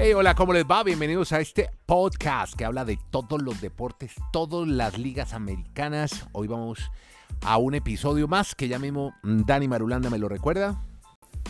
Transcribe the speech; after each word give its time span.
Hey, 0.00 0.12
hola, 0.12 0.36
¿cómo 0.36 0.52
les 0.52 0.64
va? 0.64 0.84
Bienvenidos 0.84 1.32
a 1.32 1.40
este 1.40 1.70
podcast 1.84 2.54
que 2.54 2.64
habla 2.64 2.84
de 2.84 3.00
todos 3.10 3.42
los 3.42 3.60
deportes, 3.60 4.14
todas 4.32 4.68
las 4.68 4.96
ligas 4.96 5.32
americanas. 5.32 6.28
Hoy 6.30 6.46
vamos 6.46 6.92
a 7.40 7.58
un 7.58 7.74
episodio 7.74 8.28
más 8.28 8.54
que 8.54 8.68
ya 8.68 8.78
mismo 8.78 9.12
Dani 9.24 9.66
Marulanda 9.66 10.08
me 10.08 10.18
lo 10.18 10.28
recuerda. 10.28 10.80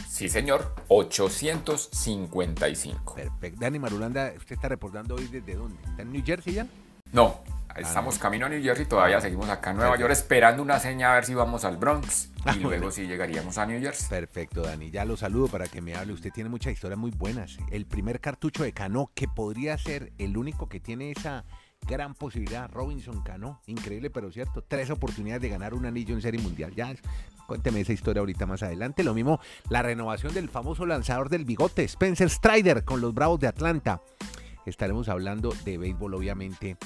Sí, 0.08 0.30
señor, 0.30 0.74
855. 0.88 3.16
Perfecto. 3.16 3.60
Dani 3.60 3.78
Marulanda, 3.78 4.32
¿usted 4.34 4.54
está 4.54 4.70
reportando 4.70 5.16
hoy 5.16 5.28
desde 5.30 5.54
dónde? 5.54 5.76
¿Está 5.86 6.00
en 6.00 6.12
New 6.12 6.22
Jersey 6.24 6.54
ya? 6.54 6.66
No, 7.12 7.42
estamos 7.78 8.18
camino 8.18 8.46
a 8.46 8.48
New 8.48 8.62
Jersey, 8.62 8.86
todavía 8.86 9.20
seguimos 9.20 9.48
acá 9.48 9.70
en 9.70 9.78
Nueva 9.78 9.96
York 9.96 10.12
esperando 10.12 10.62
una 10.62 10.78
seña 10.78 11.12
a 11.12 11.14
ver 11.14 11.24
si 11.24 11.34
vamos 11.34 11.64
al 11.64 11.76
Bronx 11.76 12.30
Ah, 12.44 12.54
y 12.56 12.60
luego 12.60 12.90
si 12.90 13.06
llegaríamos 13.06 13.58
a 13.58 13.66
New 13.66 13.80
Jersey. 13.80 14.08
Perfecto, 14.08 14.62
Dani. 14.62 14.90
Ya 14.90 15.04
lo 15.04 15.16
saludo 15.16 15.48
para 15.48 15.66
que 15.66 15.80
me 15.80 15.94
hable. 15.94 16.12
Usted 16.12 16.30
tiene 16.32 16.48
muchas 16.48 16.72
historias 16.72 16.98
muy 16.98 17.10
buenas. 17.10 17.58
El 17.70 17.84
primer 17.86 18.20
cartucho 18.20 18.62
de 18.62 18.72
Cano, 18.72 19.10
que 19.14 19.28
podría 19.28 19.76
ser 19.76 20.12
el 20.18 20.36
único 20.36 20.68
que 20.68 20.80
tiene 20.80 21.10
esa 21.10 21.44
gran 21.86 22.14
posibilidad, 22.14 22.70
Robinson 22.70 23.22
Cano. 23.22 23.60
Increíble, 23.66 24.10
pero 24.10 24.30
cierto. 24.32 24.62
Tres 24.62 24.90
oportunidades 24.90 25.42
de 25.42 25.50
ganar 25.50 25.74
un 25.74 25.84
anillo 25.84 26.14
en 26.14 26.22
Serie 26.22 26.40
Mundial. 26.40 26.74
Ya, 26.74 26.94
cuénteme 27.46 27.80
esa 27.80 27.92
historia 27.92 28.20
ahorita 28.20 28.46
más 28.46 28.62
adelante. 28.62 29.04
Lo 29.04 29.14
mismo, 29.14 29.40
la 29.68 29.82
renovación 29.82 30.32
del 30.32 30.48
famoso 30.48 30.86
lanzador 30.86 31.28
del 31.28 31.44
bigote, 31.44 31.84
Spencer 31.84 32.30
Strider, 32.30 32.84
con 32.84 33.00
los 33.00 33.12
Bravos 33.12 33.40
de 33.40 33.48
Atlanta. 33.48 34.00
Estaremos 34.64 35.08
hablando 35.08 35.54
de 35.64 35.78
béisbol, 35.78 36.14
obviamente 36.14 36.76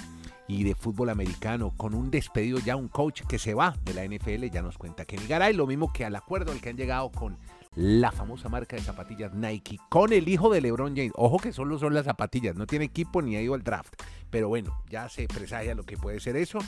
y 0.48 0.64
de 0.64 0.74
fútbol 0.74 1.10
americano, 1.10 1.72
con 1.76 1.94
un 1.94 2.10
despedido 2.10 2.58
ya, 2.58 2.76
un 2.76 2.88
coach 2.88 3.22
que 3.28 3.38
se 3.38 3.54
va 3.54 3.76
de 3.84 3.94
la 3.94 4.04
NFL, 4.04 4.46
ya 4.50 4.62
nos 4.62 4.78
cuenta 4.78 5.04
Kenny 5.04 5.26
Garay, 5.26 5.54
lo 5.54 5.66
mismo 5.66 5.92
que 5.92 6.04
al 6.04 6.16
acuerdo 6.16 6.52
al 6.52 6.60
que 6.60 6.70
han 6.70 6.76
llegado 6.76 7.10
con 7.10 7.36
la 7.74 8.12
famosa 8.12 8.48
marca 8.48 8.76
de 8.76 8.82
zapatillas 8.82 9.32
Nike, 9.32 9.78
con 9.88 10.12
el 10.12 10.28
hijo 10.28 10.50
de 10.50 10.60
LeBron 10.60 10.94
James. 10.94 11.12
Ojo 11.16 11.38
que 11.38 11.52
solo 11.52 11.78
son 11.78 11.94
las 11.94 12.04
zapatillas, 12.04 12.54
no 12.54 12.66
tiene 12.66 12.84
equipo 12.84 13.22
ni 13.22 13.36
ha 13.36 13.40
ido 13.40 13.54
al 13.54 13.62
draft, 13.62 13.94
pero 14.30 14.48
bueno, 14.48 14.82
ya 14.90 15.08
se 15.08 15.26
presagia 15.26 15.74
lo 15.74 15.84
que 15.84 15.96
puede 15.96 16.20
ser 16.20 16.36
eso 16.36 16.58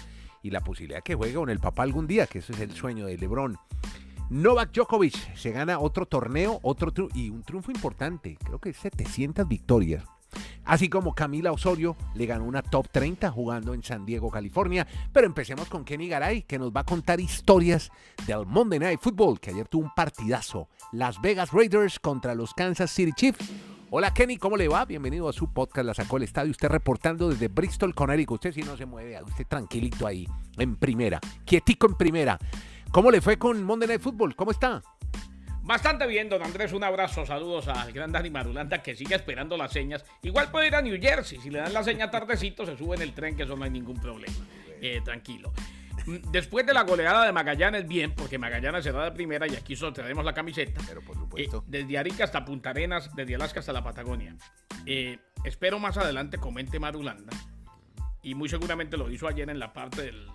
y 0.42 0.50
la 0.50 0.60
posibilidad 0.60 1.02
que 1.02 1.14
juegue 1.14 1.34
con 1.34 1.50
el 1.50 1.60
papá 1.60 1.82
algún 1.82 2.06
día, 2.06 2.26
que 2.26 2.38
eso 2.38 2.52
es 2.52 2.60
el 2.60 2.72
sueño 2.72 3.06
de 3.06 3.18
LeBron. 3.18 3.58
Novak 4.30 4.72
Djokovic 4.72 5.36
se 5.36 5.52
gana 5.52 5.78
otro 5.78 6.06
torneo, 6.06 6.58
otro 6.62 6.92
y 7.14 7.28
un 7.28 7.42
triunfo 7.42 7.70
importante, 7.70 8.38
creo 8.42 8.58
que 8.58 8.72
700 8.72 9.46
victorias. 9.46 10.04
Así 10.64 10.88
como 10.88 11.14
Camila 11.14 11.52
Osorio 11.52 11.96
le 12.14 12.26
ganó 12.26 12.44
una 12.44 12.62
top 12.62 12.88
30 12.90 13.30
jugando 13.30 13.74
en 13.74 13.82
San 13.82 14.06
Diego, 14.06 14.30
California. 14.30 14.86
Pero 15.12 15.26
empecemos 15.26 15.68
con 15.68 15.84
Kenny 15.84 16.08
Garay, 16.08 16.42
que 16.42 16.58
nos 16.58 16.72
va 16.72 16.80
a 16.80 16.84
contar 16.84 17.20
historias 17.20 17.90
del 18.26 18.46
Monday 18.46 18.78
Night 18.78 19.00
Football, 19.00 19.40
que 19.40 19.50
ayer 19.50 19.68
tuvo 19.68 19.84
un 19.84 19.94
partidazo. 19.94 20.68
Las 20.92 21.20
Vegas 21.20 21.52
Raiders 21.52 21.98
contra 21.98 22.34
los 22.34 22.54
Kansas 22.54 22.90
City 22.90 23.12
Chiefs. 23.14 23.52
Hola 23.90 24.12
Kenny, 24.12 24.38
¿cómo 24.38 24.56
le 24.56 24.66
va? 24.66 24.84
Bienvenido 24.84 25.28
a 25.28 25.32
su 25.32 25.52
podcast 25.52 25.86
La 25.86 25.94
Sacó 25.94 26.16
el 26.16 26.24
Estadio. 26.24 26.50
Usted 26.50 26.68
reportando 26.68 27.28
desde 27.28 27.48
Bristol, 27.48 27.94
Connecticut. 27.94 28.36
Usted 28.36 28.52
si 28.52 28.62
no 28.62 28.76
se 28.76 28.86
mueve, 28.86 29.22
usted 29.22 29.46
tranquilito 29.46 30.06
ahí, 30.06 30.26
en 30.58 30.76
primera. 30.76 31.20
Quietico 31.44 31.86
en 31.86 31.94
primera. 31.94 32.38
¿Cómo 32.90 33.10
le 33.10 33.20
fue 33.20 33.38
con 33.38 33.62
Monday 33.62 33.88
Night 33.88 34.00
Football? 34.00 34.34
¿Cómo 34.34 34.50
está? 34.50 34.82
Bastante 35.64 36.06
bien, 36.06 36.28
don 36.28 36.42
Andrés. 36.42 36.74
Un 36.74 36.84
abrazo, 36.84 37.24
saludos 37.24 37.68
al 37.68 37.90
gran 37.90 38.12
Dani 38.12 38.28
Marulanda 38.28 38.82
que 38.82 38.94
sigue 38.94 39.14
esperando 39.14 39.56
las 39.56 39.72
señas. 39.72 40.04
Igual 40.22 40.50
puede 40.50 40.66
ir 40.66 40.74
a 40.74 40.82
New 40.82 41.00
Jersey. 41.00 41.40
Si 41.40 41.48
le 41.48 41.58
dan 41.58 41.72
la 41.72 41.82
seña 41.82 42.10
tardecito, 42.10 42.66
se 42.66 42.76
sube 42.76 42.96
en 42.96 43.02
el 43.02 43.14
tren, 43.14 43.34
que 43.34 43.44
eso 43.44 43.56
no 43.56 43.64
hay 43.64 43.70
ningún 43.70 43.98
problema. 43.98 44.36
Eh, 44.82 45.00
tranquilo. 45.02 45.54
Mm, 46.04 46.30
Después 46.30 46.66
de 46.66 46.74
la 46.74 46.82
goleada 46.82 47.24
de 47.24 47.32
Magallanes, 47.32 47.88
bien, 47.88 48.14
porque 48.14 48.36
Magallanes 48.36 48.84
será 48.84 49.04
de 49.04 49.12
primera 49.12 49.46
y 49.46 49.56
aquí 49.56 49.74
sortearemos 49.74 50.22
la 50.22 50.34
camiseta. 50.34 50.82
Pero 50.86 51.00
por 51.00 51.16
supuesto. 51.16 51.60
Eh, 51.60 51.66
desde 51.66 51.96
Arica 51.96 52.24
hasta 52.24 52.44
Punta 52.44 52.68
Arenas, 52.68 53.08
desde 53.16 53.34
Alaska 53.34 53.60
hasta 53.60 53.72
la 53.72 53.82
Patagonia. 53.82 54.36
Eh, 54.84 55.16
espero 55.44 55.78
más 55.78 55.96
adelante 55.96 56.36
comente 56.36 56.78
Marulanda. 56.78 57.32
Y 58.22 58.34
muy 58.34 58.50
seguramente 58.50 58.98
lo 58.98 59.10
hizo 59.10 59.28
ayer 59.28 59.48
en 59.48 59.58
la 59.58 59.72
parte 59.72 60.02
del 60.02 60.26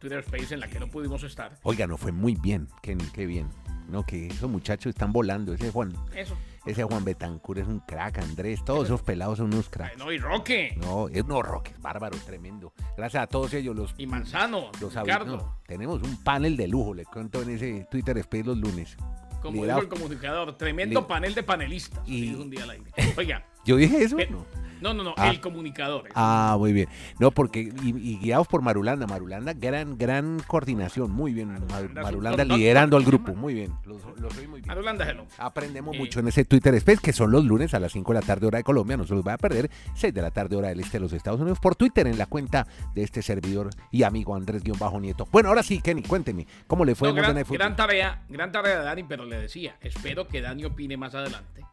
Twitter 0.00 0.18
Space 0.20 0.54
en 0.54 0.60
la 0.60 0.68
que 0.68 0.80
no 0.80 0.88
pudimos 0.88 1.22
estar. 1.22 1.52
Oiga, 1.62 1.86
no 1.86 1.96
fue 1.96 2.10
muy 2.10 2.34
bien, 2.34 2.66
qué 2.82 2.96
bien. 3.26 3.48
No, 3.88 4.04
que 4.06 4.28
esos 4.28 4.48
muchachos 4.48 4.90
están 4.90 5.12
volando. 5.12 5.52
Ese 5.52 5.70
Juan, 5.72 5.92
Eso. 6.14 6.36
ese 6.64 6.84
Juan 6.84 7.04
Betancur 7.04 7.58
es 7.58 7.66
un 7.66 7.80
crack, 7.80 8.18
Andrés. 8.18 8.64
Todos 8.64 8.84
esos 8.84 9.02
pelados 9.02 9.38
son 9.38 9.48
unos 9.48 9.66
Ay, 9.66 9.70
cracks. 9.72 9.98
no, 9.98 10.12
y 10.12 10.18
Roque. 10.18 10.76
No, 10.80 11.08
es 11.08 11.26
no, 11.26 11.42
Roque, 11.42 11.72
es 11.72 11.80
bárbaro, 11.82 12.16
tremendo. 12.24 12.72
Gracias 12.96 13.24
a 13.24 13.26
todos 13.26 13.52
ellos, 13.52 13.74
los, 13.74 13.94
Y 13.98 14.06
Manzano. 14.06 14.70
los 14.80 14.94
Ricardo. 14.94 15.36
no, 15.36 15.58
tenemos 15.66 16.00
un 16.02 16.16
panel 16.22 16.56
de 16.56 16.68
lujo, 16.68 16.94
le 16.94 17.04
cuento 17.04 17.42
en 17.42 17.50
ese 17.50 17.86
Twitter 17.90 18.16
Space 18.18 18.44
los 18.44 18.58
lunes. 18.58 18.96
Como 19.42 19.64
dijo 19.64 19.80
el 19.80 19.88
comunicador, 19.88 20.56
tremendo 20.56 21.06
panel 21.08 21.34
de 21.34 21.42
panelistas. 21.42 22.00
Y- 22.08 22.30
dijo 22.30 22.42
un 22.42 22.50
día 22.50 22.62
al 22.62 22.70
aire. 22.70 22.92
Oiga, 23.16 23.44
¿Yo 23.64 23.76
dije 23.76 24.04
eso? 24.04 24.16
pero- 24.16 24.30
No. 24.30 24.46
No, 24.80 24.94
no, 24.94 25.02
no, 25.04 25.14
Ah. 25.16 25.28
el 25.30 25.40
comunicador. 25.40 26.08
Ah, 26.14 26.56
muy 26.58 26.72
bien. 26.72 26.88
No, 27.18 27.30
porque, 27.30 27.60
y, 27.82 27.88
y 27.90 28.18
guiados 28.18 28.46
por 28.48 28.62
Marulanda. 28.62 29.06
Marulanda, 29.06 29.52
gran, 29.54 29.96
gran 29.98 30.40
coordinación. 30.46 31.10
Muy 31.10 31.32
bien, 31.32 31.52
Mar- 31.68 31.92
Marulanda 31.94 32.44
liderando 32.44 32.96
al 32.96 33.04
grupo. 33.04 33.34
Muy 33.34 33.54
bien, 33.54 33.72
los, 33.84 34.02
los 34.18 34.36
oí 34.38 34.46
muy 34.46 34.60
bien. 34.60 34.68
Marulanda, 34.68 35.08
hello. 35.08 35.26
Aprendemos 35.38 35.94
Eh. 35.96 35.98
mucho 35.98 36.20
en 36.20 36.28
ese 36.28 36.44
Twitter 36.44 36.74
Space, 36.76 37.00
que 37.02 37.12
son 37.12 37.30
los 37.30 37.44
lunes 37.44 37.74
a 37.74 37.80
las 37.80 37.92
5 37.92 38.12
de 38.12 38.20
la 38.20 38.26
tarde 38.26 38.46
hora 38.46 38.58
de 38.58 38.64
Colombia, 38.64 38.96
no 38.96 39.04
se 39.06 39.14
los 39.14 39.26
va 39.26 39.34
a 39.34 39.38
perder, 39.38 39.70
6 39.94 40.12
de 40.14 40.22
la 40.22 40.30
tarde 40.30 40.56
hora 40.56 40.68
del 40.68 40.80
este 40.80 40.98
de 40.98 41.00
los 41.00 41.12
Estados 41.12 41.40
Unidos, 41.40 41.58
por 41.60 41.76
Twitter 41.76 42.06
en 42.06 42.18
la 42.18 42.26
cuenta 42.26 42.66
de 42.94 43.02
este 43.02 43.22
servidor 43.22 43.70
y 43.90 44.02
amigo 44.02 44.34
Andrés-Nieto. 44.34 45.26
Bueno, 45.30 45.48
ahora 45.50 45.62
sí, 45.62 45.80
Kenny, 45.80 46.02
cuénteme, 46.02 46.46
¿cómo 46.66 46.84
le 46.84 46.94
fue 46.94 47.08
No, 47.08 47.16
en 47.16 47.22
gran, 47.22 47.44
gran 47.48 47.76
tarea, 47.76 48.24
gran 48.28 48.52
tarea 48.52 48.78
de 48.78 48.84
Dani, 48.84 49.02
pero 49.04 49.24
le 49.24 49.38
decía, 49.40 49.76
espero 49.80 50.26
que 50.26 50.40
Dani 50.40 50.64
opine 50.64 50.96
más 50.96 51.14
adelante 51.14 51.64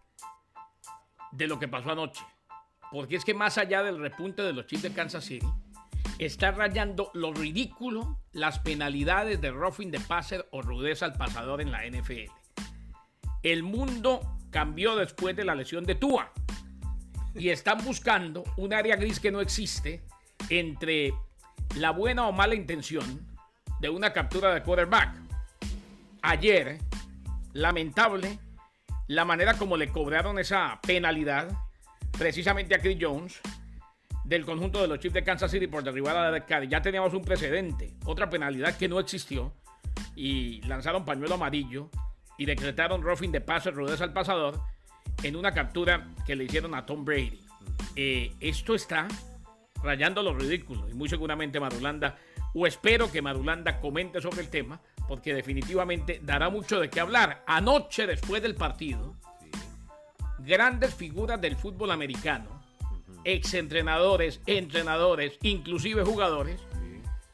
de 1.32 1.48
lo 1.48 1.60
que 1.60 1.68
pasó 1.68 1.92
anoche. 1.92 2.24
Porque 2.92 3.16
es 3.16 3.26
que 3.26 3.34
más 3.34 3.58
allá 3.58 3.84
del 3.84 4.00
repunte 4.00 4.42
de 4.42 4.54
los 4.54 4.66
Chiefs 4.66 4.84
de 4.84 4.94
Kansas 4.94 5.26
City, 5.26 5.48
está 6.20 6.52
rayando 6.52 7.12
lo 7.14 7.34
ridículo 7.34 8.20
las 8.32 8.60
penalidades 8.60 9.42
de 9.42 9.52
roughing 9.52 9.92
de 9.92 10.00
passer 10.00 10.48
o 10.52 10.62
rudeza 10.62 11.06
al 11.06 11.14
pasador 11.14 11.62
en 11.62 11.72
la 11.72 11.86
NFL. 11.86 12.32
El 13.44 13.64
mundo 13.64 14.38
cambió 14.50 14.96
después 14.96 15.36
de 15.36 15.46
la 15.46 15.56
lesión 15.56 15.84
de 15.84 15.96
Tua 15.96 16.32
y 17.36 17.50
están 17.50 17.84
buscando 17.84 18.44
un 18.58 18.74
área 18.74 18.96
gris 18.96 19.20
que 19.20 19.32
no 19.32 19.42
existe 19.42 20.04
entre 20.50 21.14
la 21.76 21.92
buena 21.92 22.28
o 22.28 22.32
mala 22.32 22.56
intención 22.56 23.28
de 23.80 23.90
una 23.90 24.12
captura 24.14 24.54
de 24.54 24.64
quarterback. 24.64 25.16
Ayer, 26.22 26.80
lamentable, 27.54 28.40
la 29.08 29.24
manera 29.24 29.54
como 29.54 29.78
le 29.78 29.90
cobraron 29.90 30.40
esa 30.40 30.80
penalidad 30.82 31.50
precisamente 32.18 32.76
a 32.76 32.80
Chris 32.80 32.98
Jones 33.00 33.40
del 34.24 34.46
conjunto 34.46 34.82
de 34.82 34.88
los 34.88 35.00
Chiefs 35.00 35.14
de 35.14 35.24
Kansas 35.24 35.52
City 35.52 35.68
por 35.68 35.84
derribar 35.84 36.16
a 36.18 36.26
Derek 36.26 36.46
Carr. 36.46 36.68
Ya 36.68 36.82
teníamos 36.82 37.14
un 37.14 37.24
precedente, 37.24 37.94
otra 38.06 38.30
penalidad 38.30 38.78
que 38.78 38.90
no 38.90 39.00
existió 39.00 39.54
y 40.16 40.62
lanzaron 40.64 41.06
pañuelo 41.06 41.36
amarillo 41.36 41.90
y 42.38 42.46
decretaron 42.46 43.02
roughing 43.02 43.32
de 43.32 43.42
pase 43.42 43.72
rudeza 43.72 44.04
al 44.04 44.14
pasador 44.14 44.60
en 45.24 45.36
una 45.36 45.54
captura 45.54 46.14
que 46.26 46.36
le 46.36 46.44
hicieron 46.44 46.76
a 46.76 46.86
Tom 46.86 47.06
Brady. 47.06 47.40
Eh, 47.96 48.34
esto 48.40 48.76
está 48.76 49.08
rayando 49.82 50.22
lo 50.24 50.34
ridículo 50.34 50.90
y 50.90 50.94
muy 50.94 51.08
seguramente 51.08 51.60
Marulanda 51.60 52.18
o 52.54 52.66
espero 52.66 53.12
que 53.12 53.22
Marulanda 53.22 53.80
comente 53.80 54.22
sobre 54.22 54.42
el 54.42 54.50
tema 54.50 54.82
porque 55.08 55.34
definitivamente 55.34 56.20
dará 56.24 56.50
mucho 56.50 56.80
de 56.80 56.90
qué 56.90 57.00
hablar. 57.00 57.44
Anoche 57.48 58.06
después 58.06 58.42
del 58.42 58.56
partido, 58.56 59.16
grandes 60.48 60.96
figuras 60.96 61.40
del 61.40 61.56
fútbol 61.56 61.92
americano, 61.92 62.62
exentrenadores, 63.24 64.42
entrenadores, 64.46 65.38
inclusive 65.42 66.04
jugadores, 66.04 66.62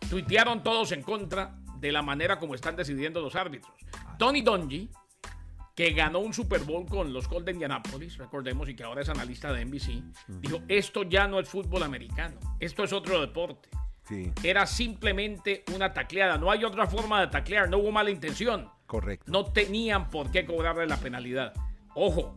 tuitearon 0.10 0.64
todos 0.64 0.92
en 0.92 1.04
contra 1.04 1.56
de 1.80 1.92
la 1.92 2.02
manera 2.02 2.40
como 2.40 2.56
están 2.56 2.76
decidiendo 2.76 3.22
los 3.22 3.36
árbitros. 3.36 3.74
Tony 4.18 4.42
Dungy, 4.42 4.90
que 5.76 5.92
ganó 5.92 6.20
un 6.20 6.34
Super 6.34 6.62
Bowl 6.62 6.86
con 6.86 7.14
los 7.14 7.28
Colts 7.28 7.46
de 7.46 7.52
Indianapolis, 7.54 8.18
recordemos, 8.18 8.68
y 8.70 8.76
que 8.76 8.84
ahora 8.84 9.02
es 9.02 9.10
analista 9.10 9.52
de 9.54 9.66
NBC, 9.66 10.04
dijo, 10.40 10.60
esto 10.68 11.04
ya 11.04 11.28
no 11.28 11.40
es 11.40 11.48
fútbol 11.50 11.84
americano, 11.84 12.38
esto 12.60 12.84
es 12.84 12.94
otro 12.94 13.22
deporte. 13.22 13.70
Sí, 14.08 14.32
Era 14.44 14.66
simplemente 14.66 15.64
una 15.74 15.94
tacleada, 15.94 16.38
no 16.38 16.52
hay 16.52 16.66
otra 16.66 16.88
forma 16.88 17.22
de 17.22 17.28
taclear, 17.28 17.70
no 17.70 17.78
hubo 17.78 17.92
mala 17.92 18.10
intención. 18.12 18.70
correcto. 18.86 19.32
No 19.32 19.46
tenían 19.46 20.10
por 20.10 20.30
qué 20.30 20.46
cobrarle 20.46 20.86
la 20.88 20.98
penalidad. 20.98 21.54
Ojo, 21.96 22.36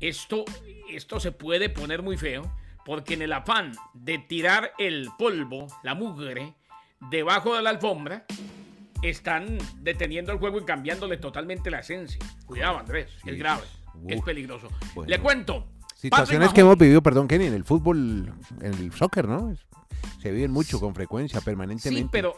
esto, 0.00 0.44
esto 0.90 1.20
se 1.20 1.32
puede 1.32 1.68
poner 1.68 2.02
muy 2.02 2.16
feo 2.16 2.50
porque 2.84 3.14
en 3.14 3.22
el 3.22 3.32
afán 3.32 3.72
de 3.94 4.18
tirar 4.18 4.72
el 4.78 5.08
polvo, 5.18 5.66
la 5.82 5.94
mugre, 5.94 6.54
debajo 7.10 7.54
de 7.54 7.62
la 7.62 7.70
alfombra, 7.70 8.24
están 9.02 9.58
deteniendo 9.80 10.32
el 10.32 10.38
juego 10.38 10.58
y 10.58 10.64
cambiándole 10.64 11.16
totalmente 11.16 11.70
la 11.70 11.80
esencia. 11.80 12.18
Cuidado, 12.46 12.78
Andrés, 12.78 13.10
Sí. 13.22 13.30
es 13.30 13.38
grave, 13.38 13.62
es 14.08 14.20
peligroso. 14.22 14.68
Bueno. 14.94 15.08
Le 15.08 15.18
cuento. 15.20 15.66
Situaciones 15.94 16.48
Patrick 16.48 16.54
que 16.54 16.60
hemos 16.62 16.78
vivido, 16.78 17.02
perdón, 17.02 17.28
Kenny, 17.28 17.46
en 17.46 17.54
el 17.54 17.64
fútbol, 17.64 18.32
en 18.62 18.74
el 18.74 18.92
soccer, 18.92 19.28
¿no? 19.28 19.54
Se 20.22 20.30
viven 20.30 20.50
mucho 20.50 20.80
con 20.80 20.94
frecuencia, 20.94 21.40
permanentemente. 21.42 22.02
Sí, 22.04 22.08
pero, 22.10 22.36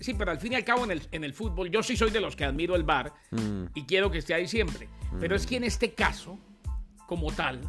sí, 0.00 0.14
pero 0.14 0.32
al 0.32 0.38
fin 0.40 0.52
y 0.52 0.56
al 0.56 0.64
cabo 0.64 0.84
en 0.84 0.90
el, 0.92 1.02
en 1.12 1.22
el 1.22 1.32
fútbol, 1.32 1.70
yo 1.70 1.82
sí 1.84 1.96
soy 1.96 2.10
de 2.10 2.20
los 2.20 2.34
que 2.34 2.44
admiro 2.44 2.74
el 2.74 2.82
VAR 2.82 3.12
Mm. 3.30 3.66
y 3.74 3.84
quiero 3.84 4.10
que 4.10 4.18
esté 4.18 4.34
ahí 4.34 4.48
siempre. 4.48 4.88
Pero 5.20 5.36
es 5.36 5.46
que 5.46 5.56
en 5.56 5.64
este 5.64 5.92
caso, 5.92 6.38
como 7.06 7.32
tal, 7.32 7.60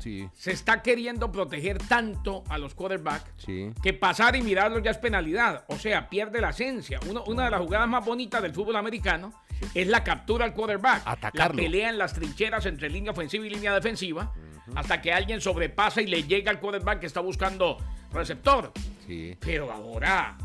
Sí. 0.00 0.28
se 0.34 0.50
está 0.50 0.82
queriendo 0.82 1.30
proteger 1.30 1.78
tanto 1.78 2.42
a 2.48 2.58
los 2.58 2.74
quarterbacks 2.74 3.30
Sí. 3.36 3.70
que 3.82 3.92
pasar 3.92 4.34
y 4.34 4.42
mirarlo 4.42 4.80
ya 4.80 4.90
es 4.90 4.98
penalidad. 4.98 5.64
O 5.68 5.76
sea, 5.78 6.08
pierde 6.08 6.40
la 6.40 6.50
esencia. 6.50 6.98
Uno- 7.08 7.22
una 7.28 7.44
de 7.44 7.50
las 7.52 7.60
jugadas 7.60 7.88
más 7.88 8.04
bonitas 8.04 8.42
del 8.42 8.52
fútbol 8.52 8.74
americano 8.76 9.32
es 9.74 9.86
la 9.86 10.02
captura 10.02 10.44
al 10.44 10.54
quarterback. 10.54 11.02
Atacarlo. 11.04 11.54
La 11.56 11.62
pelea 11.62 11.90
en 11.90 11.98
las 11.98 12.14
trincheras 12.14 12.66
entre 12.66 12.90
línea 12.90 13.12
ofensiva 13.12 13.46
y 13.46 13.50
línea 13.50 13.72
defensiva 13.74 14.32
hasta 14.74 15.00
que 15.00 15.12
alguien 15.12 15.40
sobrepasa 15.40 16.02
y 16.02 16.06
le 16.08 16.24
llega 16.24 16.50
al 16.50 16.58
quarterback 16.58 16.98
que 16.98 17.06
está 17.06 17.20
buscando 17.20 17.76
receptor. 18.12 18.72
Sí. 19.06 19.36
Pero 19.38 19.70
ahora 19.70 20.36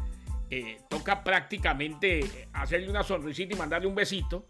eh, 0.51 0.77
toca 0.88 1.23
prácticamente 1.23 2.47
hacerle 2.53 2.89
una 2.89 3.01
sonrisita 3.03 3.55
y 3.55 3.57
mandarle 3.57 3.88
un 3.88 3.95
besito 3.95 4.45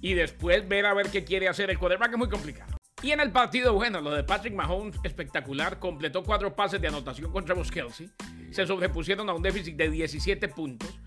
y 0.00 0.14
después 0.14 0.66
ver 0.66 0.86
a 0.86 0.94
ver 0.94 1.10
qué 1.10 1.22
quiere 1.24 1.48
hacer 1.48 1.68
el 1.68 1.78
quarterback. 1.78 2.12
Es 2.12 2.18
muy 2.18 2.28
complicado. 2.30 2.77
Y 3.02 3.12
en 3.12 3.20
el 3.20 3.30
partido, 3.30 3.74
bueno, 3.74 4.00
lo 4.00 4.10
de 4.10 4.24
Patrick 4.24 4.54
Mahomes, 4.54 4.96
espectacular. 5.04 5.78
Completó 5.78 6.24
cuatro 6.24 6.54
pases 6.56 6.80
de 6.80 6.88
anotación 6.88 7.30
contra 7.30 7.54
Travis 7.54 7.70
Kelsey. 7.70 8.10
Se 8.50 8.66
sobrepusieron 8.66 9.28
a 9.28 9.34
un 9.34 9.42
déficit 9.42 9.76
de 9.76 9.90
17 9.90 10.48
puntos. 10.48 10.98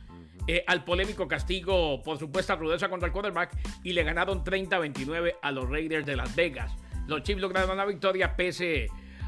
eh, 0.47 0.63
al 0.65 0.83
polémico 0.83 1.27
castigo 1.27 2.01
por 2.01 2.17
supuesta 2.17 2.55
rudeza 2.55 2.89
contra 2.89 3.05
el 3.05 3.13
quarterback 3.13 3.55
y 3.83 3.93
le 3.93 4.03
ganaron 4.03 4.43
30-29 4.43 5.35
a 5.39 5.51
los 5.51 5.69
Raiders 5.69 6.05
de 6.05 6.15
Las 6.15 6.35
Vegas. 6.35 6.71
Los 7.07 7.21
Chiefs 7.23 7.41
lograron 7.41 7.77
la 7.77 7.85
victoria 7.85 8.35
pese 8.35 8.87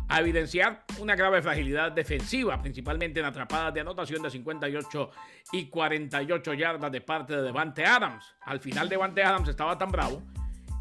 a 0.10 0.20
evidenciar 0.20 0.84
una 1.00 1.16
grave 1.16 1.42
fragilidad 1.42 1.92
defensiva, 1.92 2.62
principalmente 2.62 3.20
en 3.20 3.28
atrapadas 3.28 3.74
de 3.74 3.82
anotación 3.82 4.24
de 4.24 4.32
58 4.32 5.12
y 5.52 5.68
48 5.68 6.54
yardas 6.56 6.92
de 6.92 7.02
parte 7.02 7.36
de 7.36 7.42
Devante 7.44 7.86
Adams. 7.86 8.26
Al 8.42 8.60
final 8.60 8.90
Devante 8.90 9.24
Adams 9.24 9.50
estaba 9.50 9.78
tan 9.78 9.92
bravo 9.92 10.24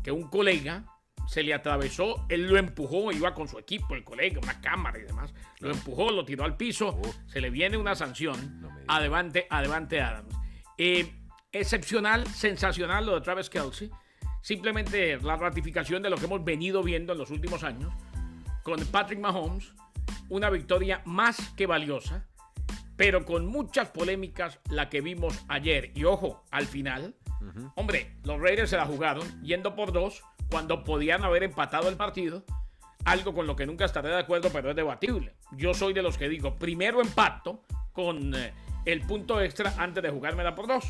que 0.02 0.10
un 0.10 0.28
colega 0.28 0.84
se 1.32 1.42
le 1.42 1.54
atravesó, 1.54 2.26
él 2.28 2.46
lo 2.46 2.58
empujó, 2.58 3.10
iba 3.10 3.32
con 3.32 3.48
su 3.48 3.58
equipo, 3.58 3.94
el 3.94 4.04
colega, 4.04 4.38
una 4.42 4.60
cámara 4.60 4.98
y 4.98 5.04
demás, 5.04 5.32
lo 5.60 5.70
empujó, 5.70 6.10
lo 6.10 6.26
tiró 6.26 6.44
al 6.44 6.58
piso, 6.58 7.00
se 7.26 7.40
le 7.40 7.48
viene 7.48 7.78
una 7.78 7.94
sanción 7.94 8.60
No 8.60 8.68
me 8.68 8.80
digas. 8.80 8.94
a 8.94 9.00
Devante, 9.00 9.46
a 9.48 9.62
Devante 9.62 10.02
Adams. 10.02 10.36
Eh, 10.76 11.10
excepcional, 11.50 12.26
sensacional 12.26 13.06
lo 13.06 13.14
de 13.14 13.22
Travis 13.22 13.48
Kelsey, 13.48 13.90
simplemente 14.42 15.18
la 15.22 15.36
ratificación 15.36 16.02
de 16.02 16.10
lo 16.10 16.18
que 16.18 16.26
hemos 16.26 16.44
venido 16.44 16.82
viendo 16.82 17.14
en 17.14 17.18
los 17.18 17.30
últimos 17.30 17.64
años 17.64 17.90
con 18.62 18.78
Patrick 18.88 19.18
Mahomes, 19.18 19.72
una 20.28 20.50
victoria 20.50 21.00
más 21.06 21.54
que 21.56 21.64
valiosa, 21.64 22.26
pero 22.94 23.24
con 23.24 23.46
muchas 23.46 23.88
polémicas 23.88 24.60
la 24.68 24.90
que 24.90 25.00
vimos 25.00 25.42
ayer. 25.48 25.92
Y 25.94 26.04
ojo, 26.04 26.44
al 26.50 26.66
final, 26.66 27.14
hombre, 27.74 28.18
los 28.22 28.38
Raiders 28.38 28.68
se 28.68 28.76
la 28.76 28.84
jugaron 28.84 29.42
yendo 29.42 29.74
por 29.74 29.92
dos 29.92 30.22
cuando 30.52 30.84
podían 30.84 31.24
haber 31.24 31.44
empatado 31.44 31.88
el 31.88 31.96
partido, 31.96 32.44
algo 33.06 33.32
con 33.32 33.46
lo 33.46 33.56
que 33.56 33.64
nunca 33.64 33.86
estaré 33.86 34.10
de 34.10 34.18
acuerdo, 34.18 34.50
pero 34.52 34.68
es 34.68 34.76
debatible. 34.76 35.34
Yo 35.52 35.72
soy 35.72 35.94
de 35.94 36.02
los 36.02 36.18
que 36.18 36.28
digo, 36.28 36.56
primero 36.56 37.00
empato 37.00 37.64
con 37.92 38.34
eh, 38.34 38.52
el 38.84 39.00
punto 39.00 39.40
extra 39.40 39.74
antes 39.78 40.02
de 40.02 40.10
jugármela 40.10 40.54
por 40.54 40.66
dos. 40.66 40.84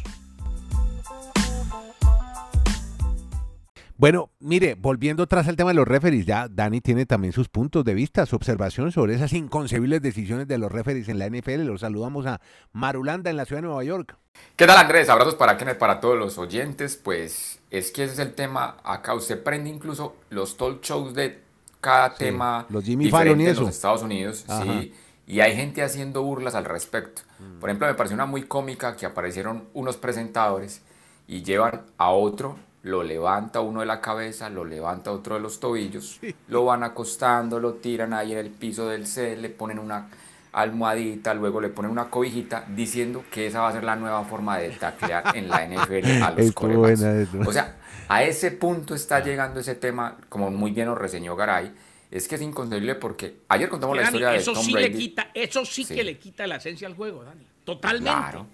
Bueno, 4.02 4.30
mire, 4.40 4.74
volviendo 4.74 5.22
atrás 5.22 5.46
al 5.46 5.54
tema 5.54 5.70
de 5.70 5.74
los 5.74 5.86
referees, 5.86 6.26
ya 6.26 6.48
Dani 6.48 6.80
tiene 6.80 7.06
también 7.06 7.32
sus 7.32 7.48
puntos 7.48 7.84
de 7.84 7.94
vista, 7.94 8.26
su 8.26 8.34
observación 8.34 8.90
sobre 8.90 9.14
esas 9.14 9.32
inconcebibles 9.32 10.02
decisiones 10.02 10.48
de 10.48 10.58
los 10.58 10.72
referees 10.72 11.08
en 11.08 11.20
la 11.20 11.28
NFL. 11.28 11.60
Los 11.60 11.82
saludamos 11.82 12.26
a 12.26 12.40
Marulanda 12.72 13.30
en 13.30 13.36
la 13.36 13.44
ciudad 13.44 13.62
de 13.62 13.68
Nueva 13.68 13.84
York. 13.84 14.16
¿Qué 14.56 14.66
tal 14.66 14.78
Andrés? 14.78 15.08
Abrazos 15.08 15.36
para 15.36 15.56
Kenneth, 15.56 15.78
para 15.78 16.00
todos 16.00 16.18
los 16.18 16.36
oyentes. 16.36 16.96
Pues 16.96 17.60
es 17.70 17.92
que 17.92 18.02
ese 18.02 18.14
es 18.14 18.18
el 18.18 18.34
tema. 18.34 18.78
Acá 18.82 19.14
usted 19.14 19.40
prende 19.40 19.70
incluso 19.70 20.16
los 20.30 20.56
talk 20.56 20.82
shows 20.82 21.14
de 21.14 21.40
cada 21.80 22.10
Sí, 22.10 22.16
tema 22.18 22.66
los 22.70 22.82
Jimmy 22.82 23.04
diferente 23.04 23.30
Fallon 23.30 23.40
y 23.40 23.44
en 23.44 23.50
eso. 23.52 23.60
los 23.60 23.70
Estados 23.70 24.02
Unidos. 24.02 24.44
Ajá. 24.48 24.64
Sí, 24.64 24.94
y 25.28 25.38
hay 25.38 25.54
gente 25.54 25.80
haciendo 25.80 26.24
burlas 26.24 26.56
al 26.56 26.64
respecto. 26.64 27.22
Mm. 27.38 27.60
Por 27.60 27.70
ejemplo, 27.70 27.86
me 27.86 27.94
pareció 27.94 28.16
una 28.16 28.26
muy 28.26 28.42
cómica 28.42 28.96
que 28.96 29.06
aparecieron 29.06 29.68
unos 29.74 29.96
presentadores 29.96 30.82
y 31.28 31.44
llevan 31.44 31.82
a 31.98 32.10
otro, 32.10 32.56
lo 32.82 33.02
levanta 33.02 33.60
uno 33.60 33.80
de 33.80 33.86
la 33.86 34.00
cabeza, 34.00 34.50
lo 34.50 34.64
levanta 34.64 35.12
otro 35.12 35.36
de 35.36 35.40
los 35.40 35.60
tobillos, 35.60 36.18
lo 36.48 36.64
van 36.64 36.82
acostando, 36.82 37.60
lo 37.60 37.74
tiran 37.74 38.12
ahí 38.12 38.32
en 38.32 38.38
el 38.38 38.50
piso 38.50 38.88
del 38.88 39.06
set, 39.06 39.38
le 39.38 39.50
ponen 39.50 39.78
una 39.78 40.08
almohadita, 40.52 41.32
luego 41.34 41.60
le 41.60 41.68
ponen 41.68 41.90
una 41.90 42.06
cobijita, 42.10 42.64
diciendo 42.68 43.24
que 43.30 43.46
esa 43.46 43.60
va 43.60 43.68
a 43.68 43.72
ser 43.72 43.84
la 43.84 43.96
nueva 43.96 44.24
forma 44.24 44.58
de 44.58 44.70
taclear 44.70 45.36
en 45.36 45.48
la 45.48 45.66
NFL 45.66 46.22
a 46.22 46.30
los 46.36 46.90
eso. 46.90 47.38
O 47.46 47.52
sea, 47.52 47.76
a 48.08 48.22
ese 48.24 48.50
punto 48.50 48.94
está 48.94 49.20
llegando 49.20 49.60
ese 49.60 49.74
tema, 49.74 50.16
como 50.28 50.50
muy 50.50 50.72
bien 50.72 50.88
lo 50.88 50.94
reseñó 50.94 51.36
Garay, 51.36 51.72
es 52.10 52.28
que 52.28 52.34
es 52.34 52.42
inconcebible 52.42 52.94
porque 52.96 53.38
ayer 53.48 53.68
contamos 53.70 53.96
la 53.96 54.02
historia 54.02 54.30
de 54.30 54.36
eso 54.38 54.52
Tom 54.52 54.62
sí 54.62 54.72
Brady. 54.72 54.88
le 54.90 54.98
quita, 54.98 55.30
eso 55.32 55.64
sí, 55.64 55.84
Sí. 55.84 55.94
que 55.94 56.04
le 56.04 56.18
quita 56.18 56.46
la 56.46 56.56
esencia 56.56 56.86
al 56.86 56.94
juego, 56.94 57.24
Dani. 57.24 57.46
Totalmente. 57.64 58.10
Claro, 58.10 58.46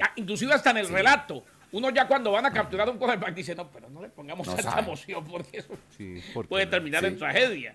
Ya, 0.00 0.10
inclusive 0.16 0.52
hasta 0.54 0.70
en 0.70 0.78
el 0.78 0.88
relato. 0.88 1.44
Uno 1.74 1.90
ya 1.90 2.06
cuando 2.06 2.30
van 2.30 2.46
a 2.46 2.52
capturar 2.52 2.88
un 2.88 2.98
quarterback 2.98 3.34
dice, 3.34 3.54
no, 3.56 3.68
pero 3.68 3.90
no 3.90 4.00
le 4.00 4.08
pongamos 4.08 4.46
No 4.46 4.54
tanta 4.54 4.70
sabe. 4.70 4.82
emoción 4.82 5.24
porque 5.24 5.58
eso 5.58 5.74
Sí, 5.96 6.22
porque- 6.32 6.48
puede 6.48 6.66
terminar 6.66 7.00
Sí. 7.00 7.06
en 7.08 7.18
tragedia. 7.18 7.74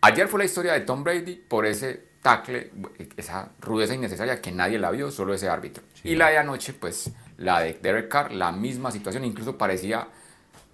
Ayer 0.00 0.28
fue 0.28 0.38
la 0.38 0.44
historia 0.46 0.72
de 0.72 0.80
Tom 0.80 1.04
Brady 1.04 1.36
por 1.36 1.66
ese 1.66 2.02
tackle, 2.22 2.70
esa 3.18 3.50
rudeza 3.60 3.94
innecesaria 3.94 4.40
que 4.40 4.50
nadie 4.50 4.78
la 4.78 4.90
vio, 4.90 5.10
solo 5.10 5.34
ese 5.34 5.48
árbitro. 5.48 5.84
Y 6.04 6.14
la 6.14 6.28
de 6.30 6.38
anoche, 6.38 6.72
pues 6.72 7.10
la 7.36 7.60
de 7.60 7.74
Derek 7.74 8.08
Carr, 8.08 8.32
la 8.32 8.50
misma 8.50 8.90
situación, 8.90 9.24
incluso 9.24 9.58
parecía 9.58 10.08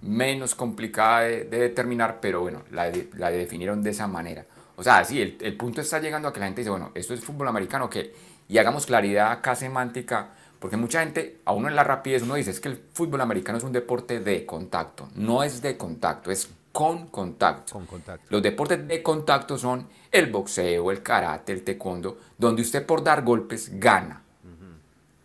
menos 0.01 0.55
complicada 0.55 1.23
de, 1.23 1.45
de 1.45 1.59
determinar, 1.59 2.19
pero 2.21 2.41
bueno, 2.41 2.63
la, 2.71 2.91
de- 2.91 3.09
la 3.17 3.31
definieron 3.31 3.83
de 3.83 3.91
esa 3.91 4.07
manera. 4.07 4.45
O 4.77 4.83
sea, 4.83 5.05
sí, 5.05 5.21
el, 5.21 5.39
el 5.41 5.57
punto 5.57 5.81
está 5.81 5.99
llegando 5.99 6.29
a 6.29 6.33
que 6.33 6.41
la 6.41 6.47
gente 6.47 6.61
dice, 6.61 6.71
bueno, 6.71 6.93
esto 6.95 7.15
es 7.15 7.21
fútbol 7.21 7.49
americano, 7.49 7.89
que 7.91 8.15
y 8.49 8.59
hagamos 8.59 8.87
claridad 8.87 9.33
acá 9.33 9.55
semántica, 9.55 10.31
porque 10.63 10.77
mucha 10.77 11.01
gente, 11.01 11.41
a 11.45 11.53
uno 11.53 11.67
en 11.69 11.75
la 11.75 11.83
rapidez, 11.83 12.23
uno 12.23 12.37
dice, 12.37 12.53
es 12.53 12.61
que 12.61 12.69
el 12.69 12.77
fútbol 12.77 13.21
americano 13.21 13.59
es 13.59 13.65
un 13.65 13.73
deporte 13.73 14.21
de 14.21 14.47
contacto, 14.47 15.09
no 15.17 15.43
es 15.43 15.61
de 15.61 15.77
contacto, 15.77 16.31
es 16.31 16.49
con 16.71 17.09
contacto. 17.09 17.73
Con 17.73 17.85
contacto. 17.85 18.29
Los 18.31 18.41
deportes 18.41 18.87
de 18.87 19.03
contacto 19.03 19.59
son 19.59 19.89
el 20.13 20.31
boxeo, 20.31 20.93
el 20.93 21.03
karate, 21.03 21.53
el 21.53 21.65
taekwondo, 21.65 22.17
donde 22.39 22.63
usted 22.63 22.87
por 22.87 23.03
dar 23.03 23.23
golpes 23.25 23.73
gana. 23.81 24.23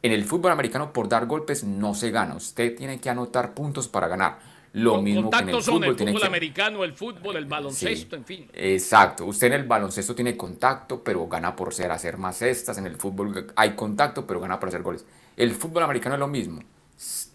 En 0.02 0.12
el 0.12 0.26
fútbol 0.26 0.52
americano 0.52 0.92
por 0.92 1.08
dar 1.08 1.28
golpes 1.28 1.64
no 1.64 1.94
se 1.94 2.10
gana, 2.10 2.36
usted 2.36 2.76
tiene 2.76 3.00
que 3.00 3.12
anotar 3.12 3.54
puntos 3.54 3.88
para 3.88 4.08
ganar. 4.08 4.40
Lo 4.74 4.96
Con 4.96 5.04
mismo 5.06 5.30
que 5.30 5.38
en 5.38 5.50
el 5.50 5.56
son 5.64 5.76
fútbol 5.76 5.90
el 5.90 5.96
tiene 5.96 6.12
fútbol 6.12 6.22
que 6.22 6.28
americano, 6.28 6.84
el 6.84 6.94
fútbol, 6.94 7.36
el 7.38 7.44
Sí. 7.46 7.50
baloncesto, 7.50 8.16
en 8.16 8.26
fin. 8.26 8.48
Exacto. 8.54 9.26
Usted 9.26 9.48
en 9.48 9.54
el 9.54 9.64
baloncesto 9.64 10.14
tiene 10.14 10.38
contacto, 10.38 11.04
pero 11.04 11.28
gana 11.28 11.56
por 11.56 11.74
ser 11.74 11.92
hacer 11.92 12.18
más 12.18 12.38
cestas. 12.38 12.78
En 12.78 12.86
el 12.86 12.96
fútbol 12.96 13.52
hay 13.56 13.72
contacto, 13.76 14.28
pero 14.28 14.40
gana 14.40 14.60
por 14.60 14.70
hacer 14.70 14.84
goles. 14.84 15.06
El 15.36 15.52
fútbol 15.54 15.84
americano 15.84 16.16
es 16.16 16.20
lo 16.20 16.28
mismo. 16.28 16.62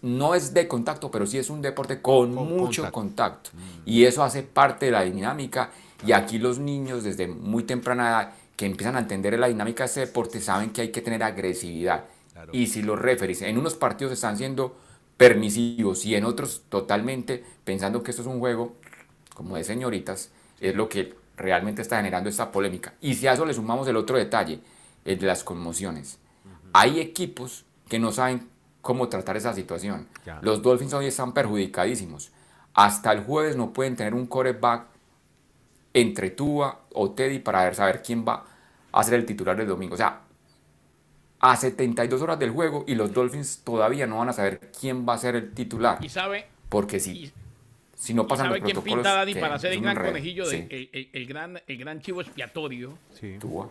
No 0.01 0.35
es 0.35 0.53
de 0.53 0.67
contacto, 0.67 1.09
pero 1.09 1.25
sí 1.25 1.37
es 1.37 1.49
un 1.49 1.61
deporte 1.61 2.01
con, 2.01 2.35
Con 2.35 2.47
mucho 2.49 2.81
contacto. 2.91 3.51
contacto. 3.51 3.51
Y 3.85 4.03
eso 4.05 4.23
hace 4.23 4.43
parte 4.43 4.87
de 4.87 4.91
la 4.91 5.01
dinámica. 5.03 5.71
Y 6.05 6.11
aquí 6.11 6.37
los 6.37 6.59
niños, 6.59 7.03
desde 7.03 7.27
muy 7.27 7.63
temprana 7.63 8.09
edad, 8.09 8.31
que 8.57 8.65
empiezan 8.65 8.95
a 8.97 8.99
entender 8.99 9.39
la 9.39 9.47
dinámica 9.47 9.83
de 9.83 9.87
este 9.87 9.99
deporte, 10.01 10.41
saben 10.41 10.71
que 10.71 10.81
hay 10.81 10.89
que 10.91 11.01
tener 11.01 11.23
agresividad. 11.23 12.03
Claro. 12.33 12.51
Y 12.53 12.67
si 12.67 12.81
los 12.81 12.99
referees 12.99 13.41
en 13.43 13.57
unos 13.57 13.75
partidos 13.75 14.11
están 14.13 14.37
siendo 14.37 14.75
permisivos 15.23 16.05
y 16.05 16.15
en 16.15 16.25
otros 16.25 16.63
totalmente 16.67 17.41
pensando 17.63 18.03
que 18.03 18.11
esto 18.11 18.23
es 18.23 18.27
un 18.27 18.39
juego 18.39 18.75
como 19.33 19.55
de 19.55 19.63
señoritas, 19.63 20.31
es 20.59 20.75
lo 20.75 20.89
que 20.89 21.15
realmente 21.37 21.81
está 21.81 21.95
generando 21.95 22.29
esta 22.29 22.51
polémica. 22.51 22.95
Y 22.99 23.13
si 23.13 23.27
a 23.27 23.31
eso 23.31 23.45
le 23.45 23.53
sumamos 23.53 23.87
el 23.87 23.95
otro 23.95 24.17
detalle, 24.17 24.59
el 25.05 25.17
de 25.17 25.25
las 25.25 25.45
conmociones. 25.45 26.19
Hay 26.73 26.99
equipos 26.99 27.63
que 27.87 27.99
no 27.99 28.11
saben 28.11 28.49
cómo 28.81 29.07
tratar 29.07 29.37
esa 29.37 29.53
situación. 29.53 30.09
Los 30.41 30.61
Dolphins 30.61 30.93
hoy 30.93 31.05
están 31.05 31.33
perjudicadísimos. 31.33 32.29
Hasta 32.73 33.13
el 33.13 33.23
jueves 33.23 33.55
no 33.55 33.71
pueden 33.71 33.95
tener 33.95 34.13
un 34.13 34.25
quarterback 34.25 34.87
entre 35.93 36.31
Tua 36.31 36.81
o 36.91 37.11
Teddy 37.11 37.39
para 37.39 37.63
ver, 37.63 37.75
saber 37.75 38.03
quién 38.03 38.25
va 38.27 38.43
a 38.91 39.03
ser 39.03 39.13
el 39.13 39.25
titular 39.25 39.55
del 39.55 39.67
domingo. 39.67 39.93
O 39.93 39.97
sea, 39.97 40.22
a 41.45 41.57
72 41.57 42.21
horas 42.21 42.39
del 42.39 42.51
juego 42.51 42.85
y 42.87 42.95
los 42.95 43.13
Dolphins 43.13 43.63
todavía 43.65 44.07
no 44.07 44.17
van 44.19 44.29
a 44.29 44.33
saber 44.33 44.71
quién 44.79 45.05
va 45.07 45.15
a 45.15 45.17
ser 45.17 45.35
el 45.35 45.51
titular. 45.53 45.97
Y 46.01 46.07
sabe, 46.07 46.45
Porque 46.69 46.97
y, 46.97 46.99
si, 47.01 47.31
si 47.95 48.13
no 48.13 48.25
pasan 48.27 48.47
los 48.47 48.53
sabe 48.59 48.61
quién 48.65 48.75
protocolos... 48.75 49.03
pinta 49.03 49.13
Dani 49.13 49.33
que 49.33 49.39
para 49.41 49.59
ser 49.59 49.73
el 49.73 49.81
gran 49.81 49.97
conejillo, 49.97 50.47
de, 50.47 50.59
el, 50.69 50.89
el- 50.93 51.09
el 51.11 51.25
gran, 51.27 51.61
el 51.67 51.77
gran 51.77 51.99
chivo 51.99 52.21
expiatorio. 52.21 52.97
Sí. 53.19 53.35
Tua. 53.39 53.69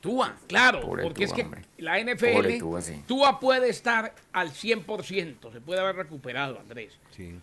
Túa, 0.00 0.34
claro, 0.48 0.80
Pobre 0.80 1.02
porque 1.04 1.24
es 1.24 1.30
Tua, 1.30 1.36
que 1.36 1.42
hombre. 1.42 1.62
la 1.78 2.00
NFL, 2.00 2.58
Tua, 2.58 2.80
sí. 2.80 3.02
Tua 3.06 3.38
puede 3.38 3.68
estar 3.68 4.14
al 4.32 4.50
100%, 4.50 5.52
se 5.52 5.60
puede 5.60 5.80
haber 5.80 5.94
recuperado, 5.96 6.58
Andrés. 6.58 6.98
Sí. 7.10 7.38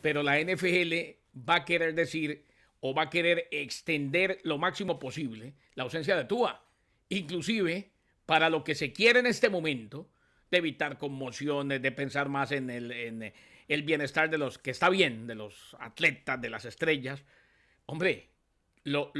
pero 0.00 0.22
la 0.22 0.38
NFL 0.40 1.16
va 1.48 1.56
a 1.56 1.64
querer 1.64 1.94
decir 1.94 2.44
o 2.80 2.94
va 2.94 3.02
a 3.02 3.10
querer 3.10 3.48
extender 3.50 4.38
lo 4.44 4.56
máximo 4.56 4.98
posible 5.00 5.52
la 5.74 5.82
ausencia 5.82 6.16
de 6.16 6.24
Tua. 6.24 6.62
Inclusive 7.10 7.90
para 8.28 8.50
lo 8.50 8.62
que 8.62 8.74
se 8.74 8.92
quiere 8.92 9.20
en 9.20 9.26
este 9.26 9.48
momento, 9.48 10.06
de 10.50 10.58
evitar 10.58 10.98
conmociones, 10.98 11.80
de 11.80 11.92
pensar 11.92 12.28
más 12.28 12.52
en 12.52 12.68
el, 12.68 12.92
en 12.92 13.32
el 13.68 13.82
bienestar 13.84 14.28
de 14.28 14.36
los 14.36 14.58
que 14.58 14.70
está 14.70 14.90
bien, 14.90 15.26
de 15.26 15.34
los 15.34 15.74
atletas, 15.80 16.38
de 16.38 16.50
las 16.50 16.66
estrellas. 16.66 17.24
Hombre, 17.86 18.28
lo, 18.84 19.12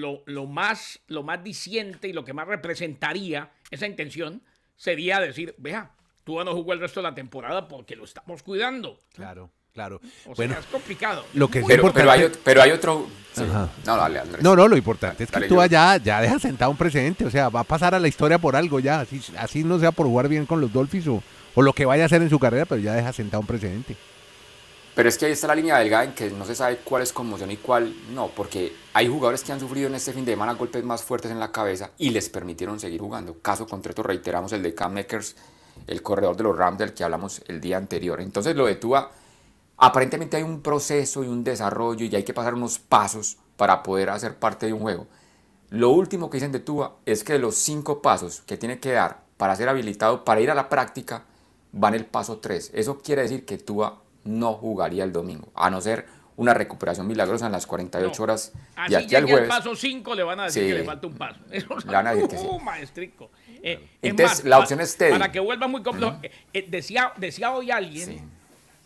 más, 0.46 1.00
lo 1.06 1.22
más 1.22 1.42
diciente 1.42 2.08
y 2.08 2.12
lo 2.12 2.22
que 2.22 2.34
más 2.34 2.48
representaría 2.48 3.50
esa 3.70 3.86
intención 3.86 4.42
sería 4.76 5.20
decir, 5.20 5.54
vea, 5.56 5.94
tú 6.24 6.44
no 6.44 6.52
jugó 6.52 6.74
el 6.74 6.80
resto 6.80 7.00
de 7.00 7.04
la 7.04 7.14
temporada 7.14 7.66
porque 7.66 7.96
lo 7.96 8.04
estamos 8.04 8.42
cuidando. 8.42 9.00
Claro. 9.14 9.50
Claro. 9.78 10.00
O 10.26 10.34
bueno, 10.34 10.54
sea, 10.54 10.60
es 10.60 10.66
complicado. 10.66 11.24
Lo 11.34 11.48
que 11.48 11.62
pero, 11.62 11.92
pero, 11.92 12.10
hay, 12.10 12.28
pero 12.42 12.62
hay 12.62 12.72
otro. 12.72 13.06
Sí. 13.32 13.44
No, 13.86 13.96
dale, 13.96 14.18
Andrés. 14.18 14.42
No, 14.42 14.56
no, 14.56 14.66
lo 14.66 14.76
importante 14.76 15.22
es 15.22 15.30
que 15.30 15.42
tú 15.42 15.60
allá 15.60 15.98
ya 15.98 16.20
dejas 16.20 16.42
sentado 16.42 16.72
un 16.72 16.76
precedente. 16.76 17.24
O 17.24 17.30
sea, 17.30 17.48
va 17.48 17.60
a 17.60 17.64
pasar 17.64 17.94
a 17.94 18.00
la 18.00 18.08
historia 18.08 18.38
por 18.38 18.56
algo 18.56 18.80
ya. 18.80 18.98
Así, 18.98 19.22
así 19.38 19.62
no 19.62 19.78
sea 19.78 19.92
por 19.92 20.06
jugar 20.06 20.26
bien 20.26 20.46
con 20.46 20.60
los 20.60 20.72
Dolphins 20.72 21.06
o, 21.06 21.22
o 21.54 21.62
lo 21.62 21.72
que 21.72 21.84
vaya 21.86 22.02
a 22.02 22.06
hacer 22.06 22.20
en 22.22 22.28
su 22.28 22.40
carrera, 22.40 22.64
pero 22.64 22.80
ya 22.80 22.92
deja 22.92 23.12
sentado 23.12 23.40
un 23.40 23.46
precedente. 23.46 23.94
Pero 24.96 25.08
es 25.08 25.16
que 25.16 25.26
ahí 25.26 25.32
está 25.32 25.46
la 25.46 25.54
línea 25.54 25.78
delgada 25.78 26.02
en 26.02 26.12
que 26.12 26.28
no 26.28 26.44
se 26.44 26.56
sabe 26.56 26.78
cuál 26.82 27.04
es 27.04 27.12
conmoción 27.12 27.52
y 27.52 27.58
cuál 27.58 27.94
no, 28.12 28.32
porque 28.34 28.72
hay 28.94 29.06
jugadores 29.06 29.44
que 29.44 29.52
han 29.52 29.60
sufrido 29.60 29.86
en 29.86 29.94
este 29.94 30.12
fin 30.12 30.24
de 30.24 30.32
semana 30.32 30.54
golpes 30.54 30.82
más 30.82 31.04
fuertes 31.04 31.30
en 31.30 31.38
la 31.38 31.52
cabeza 31.52 31.92
y 31.98 32.10
les 32.10 32.28
permitieron 32.28 32.80
seguir 32.80 33.00
jugando. 33.00 33.38
Caso 33.40 33.64
concreto, 33.64 34.02
reiteramos 34.02 34.52
el 34.52 34.60
de 34.64 34.74
Cam 34.74 34.94
Makers, 34.94 35.36
el 35.86 36.02
corredor 36.02 36.36
de 36.36 36.42
los 36.42 36.56
Rams 36.56 36.78
del 36.78 36.94
que 36.94 37.04
hablamos 37.04 37.42
el 37.46 37.60
día 37.60 37.76
anterior. 37.76 38.20
Entonces 38.20 38.54
lo 38.56 38.66
de 38.66 38.76
Tua, 38.76 39.10
aparentemente 39.78 40.36
hay 40.36 40.42
un 40.42 40.60
proceso 40.60 41.24
y 41.24 41.28
un 41.28 41.44
desarrollo 41.44 42.04
y 42.04 42.14
hay 42.14 42.24
que 42.24 42.34
pasar 42.34 42.54
unos 42.54 42.78
pasos 42.78 43.38
para 43.56 43.82
poder 43.82 44.10
hacer 44.10 44.36
parte 44.36 44.66
de 44.66 44.72
un 44.72 44.80
juego. 44.80 45.06
Lo 45.70 45.90
último 45.90 46.28
que 46.28 46.36
dicen 46.36 46.52
de 46.52 46.60
Tua 46.60 46.96
es 47.06 47.24
que 47.24 47.34
de 47.34 47.38
los 47.38 47.54
cinco 47.56 48.02
pasos 48.02 48.42
que 48.42 48.56
tiene 48.56 48.78
que 48.78 48.92
dar 48.92 49.22
para 49.36 49.54
ser 49.54 49.68
habilitado 49.68 50.24
para 50.24 50.40
ir 50.40 50.50
a 50.50 50.54
la 50.54 50.68
práctica, 50.68 51.24
van 51.72 51.94
el 51.94 52.04
paso 52.04 52.38
3. 52.38 52.72
Eso 52.74 52.98
quiere 52.98 53.22
decir 53.22 53.44
que 53.44 53.56
Tua 53.56 54.02
no 54.24 54.54
jugaría 54.54 55.04
el 55.04 55.12
domingo, 55.12 55.48
a 55.54 55.70
no 55.70 55.80
ser 55.80 56.06
una 56.36 56.54
recuperación 56.54 57.06
milagrosa 57.06 57.46
en 57.46 57.52
las 57.52 57.66
48 57.66 58.22
horas 58.22 58.52
de 58.88 58.96
aquí 58.96 59.14
al 59.16 59.24
jueves. 59.24 59.48
paso 59.48 59.74
5 59.74 60.14
le 60.14 60.22
van 60.22 60.40
a 60.40 60.44
decir 60.44 60.66
que 60.66 60.78
le 60.78 60.84
falta 60.84 61.06
un 61.06 61.14
paso. 61.14 61.40
Eso 61.50 61.76
le 61.84 61.92
van 61.92 62.06
a 62.06 62.14
decir 62.14 62.28
que 62.28 62.38
sí. 62.38 62.46
Uh, 62.48 62.60
maestrico. 62.60 63.30
Eh, 63.62 63.88
Entonces, 64.02 64.44
la 64.44 64.60
opción 64.60 64.80
es 64.80 64.96
Teddy. 64.96 65.12
Para 65.12 65.32
que 65.32 65.40
vuelva 65.40 65.66
muy 65.66 65.82
complejo. 65.82 66.16
Eh, 66.22 66.30
eh, 66.52 66.66
decía, 66.68 67.12
decía 67.16 67.52
hoy 67.52 67.72
alguien 67.72 68.30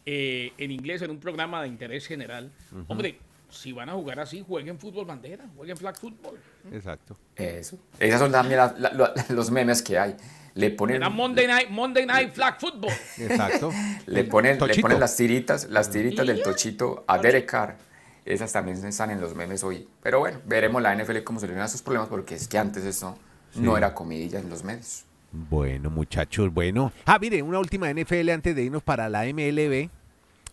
en 0.05 0.71
inglés 0.71 1.03
en 1.03 1.11
un 1.11 1.19
programa 1.19 1.63
de 1.63 1.69
interés 1.69 2.07
general, 2.07 2.51
hombre, 2.89 3.19
si 3.51 3.73
van 3.73 3.89
a 3.89 3.93
jugar 3.93 4.21
así, 4.21 4.45
jueguen 4.47 4.79
fútbol 4.79 5.05
bandera, 5.05 5.45
jueguen 5.57 5.77
flag 5.77 5.97
fútbol. 5.97 6.39
Exacto. 6.73 7.17
Eso. 7.37 7.79
Esas 7.99 8.21
son 8.21 8.33
también 8.33 8.61
los 9.29 9.51
memes 9.51 9.83
que 9.83 9.99
hay 9.99 10.17
le 10.55 10.71
ponen 10.71 11.03
Monday 11.13 11.47
Night, 11.47 11.71
Monday 11.71 12.07
Night 12.07 12.33
Flag 12.33 12.61
Football. 12.61 12.93
Exacto. 13.19 13.73
le 14.07 14.25
ponen, 14.25 14.59
le 14.59 14.81
ponen 14.81 15.01
las 15.01 15.17
tiritas, 15.17 15.69
las 15.71 15.91
tiritas 15.91 16.27
del 16.27 16.43
tochito 16.43 17.05
a 17.07 17.19
Derek 17.19 17.47
Carr. 17.47 17.77
Esas 18.25 18.53
también 18.53 18.85
están 18.85 19.11
en 19.11 19.21
los 19.21 19.35
memes 19.35 19.65
hoy. 19.65 19.89
Pero 20.03 20.21
bueno, 20.21 20.41
veremos 20.47 20.83
la 20.83 20.95
NFL 20.95 21.23
cómo 21.25 21.41
soluciona 21.41 21.65
esos 21.65 21.83
problemas 21.83 22.09
porque 22.09 22.35
es 22.35 22.47
que 22.47 22.59
antes 22.59 22.85
eso 22.85 23.19
no 23.55 23.77
era 23.77 23.95
comidilla 23.95 24.39
en 24.39 24.49
los 24.49 24.63
medios. 24.63 25.05
Bueno, 25.33 25.89
muchachos, 25.89 26.53
bueno. 26.53 26.93
Ah, 27.07 27.19
mire, 27.19 27.43
una 27.43 27.59
última 27.59 27.91
NFL 27.91 28.29
antes 28.29 28.55
de 28.55 28.65
irnos 28.65 28.83
para 28.83 29.09
la 29.09 29.25
MLB, 29.25 29.89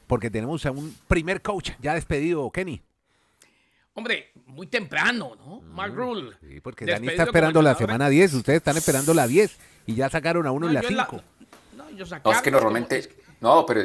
porque 0.08 0.30
tenemos 0.30 0.66
a 0.66 0.72
un 0.72 0.96
primer 1.08 1.42
coach 1.42 1.72
ya 1.82 1.94
despedido, 1.94 2.50
Kenny. 2.50 2.82
Hombre, 3.94 4.32
muy 4.46 4.68
temprano, 4.68 5.36
¿no? 5.36 5.62
Mark 5.62 5.94
Rule. 5.94 6.32
Sí, 6.42 6.62
porque 6.62 6.86
Dani 6.86 7.10
está 7.10 7.24
esperando 7.24 7.62
la 7.62 7.76
semana 7.76 8.08
10, 8.08 8.36
ustedes 8.36 8.58
están 8.58 8.78
esperando 8.78 9.14
la 9.14 9.28
10 9.28 9.58
y 9.88 9.96
ya 9.96 10.10
sacaron 10.10 10.48
a 10.48 10.52
uno 10.52 10.70
en 10.70 10.76
la 10.76 10.82
5. 10.82 11.22
no, 11.76 11.90
yo 11.92 12.06
no, 12.06 12.32
es 12.32 12.42
que 12.42 12.52
normalmente, 12.52 13.10
no, 13.42 13.66
pero 13.66 13.82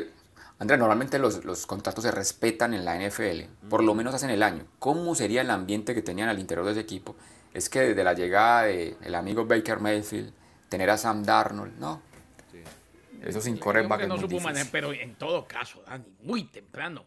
Andrea, 0.61 0.79
normalmente 0.79 1.19
los, 1.19 1.45
los, 1.45 1.67
contratos 1.67 2.05
se 2.05 2.13
respetan 2.13 2.75
en 2.75 2.85
la 2.85 2.97
NFL, 2.97 3.69
por 3.69 3.83
lo 3.83 3.95
menos 3.95 4.15
hacen 4.15 4.31
el 4.31 4.45
año. 4.45 4.65
¿Cómo 4.79 5.17
sería 5.17 5.41
el 5.41 5.51
ambiente 5.51 5.95
que 5.95 6.03
tenían 6.03 6.29
al 6.29 6.39
interior 6.39 6.65
de 6.65 6.73
ese 6.73 6.81
equipo? 6.81 7.17
Es 7.53 7.69
que 7.69 7.81
desde 7.81 8.05
la 8.05 8.15
llegada 8.15 8.63
del 8.63 9.15
amigo 9.17 9.45
Baker 9.45 9.81
Mayfield, 9.81 10.33
tener 10.69 10.91
a 10.91 10.97
Sam 10.97 11.25
Darnold, 11.25 11.79
¿no? 11.79 12.03
Sí. 12.51 12.59
Eso 13.23 13.41
sin 13.41 13.57
correr 13.57 13.89
no 13.89 14.19
supo 14.19 14.41
manejar, 14.41 14.69
Pero 14.71 14.93
en 14.93 15.15
todo 15.15 15.47
caso, 15.47 15.83
Dani, 15.87 16.17
muy 16.23 16.45
temprano. 16.45 17.07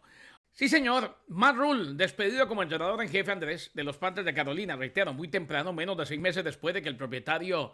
Sí, 0.51 0.67
señor. 0.67 1.15
Matt 1.27 1.55
Rule, 1.55 1.93
despedido 1.93 2.47
como 2.47 2.63
entrenador 2.63 3.01
en 3.03 3.09
jefe 3.09 3.31
Andrés 3.31 3.69
de 3.75 3.83
los 3.83 3.97
Panthers 3.97 4.25
de 4.25 4.33
Carolina, 4.33 4.75
reitero, 4.75 5.13
muy 5.13 5.27
temprano, 5.27 5.71
menos 5.71 5.95
de 5.97 6.05
seis 6.05 6.19
meses 6.19 6.43
después 6.43 6.73
de 6.73 6.81
que 6.81 6.89
el 6.89 6.97
propietario 6.97 7.73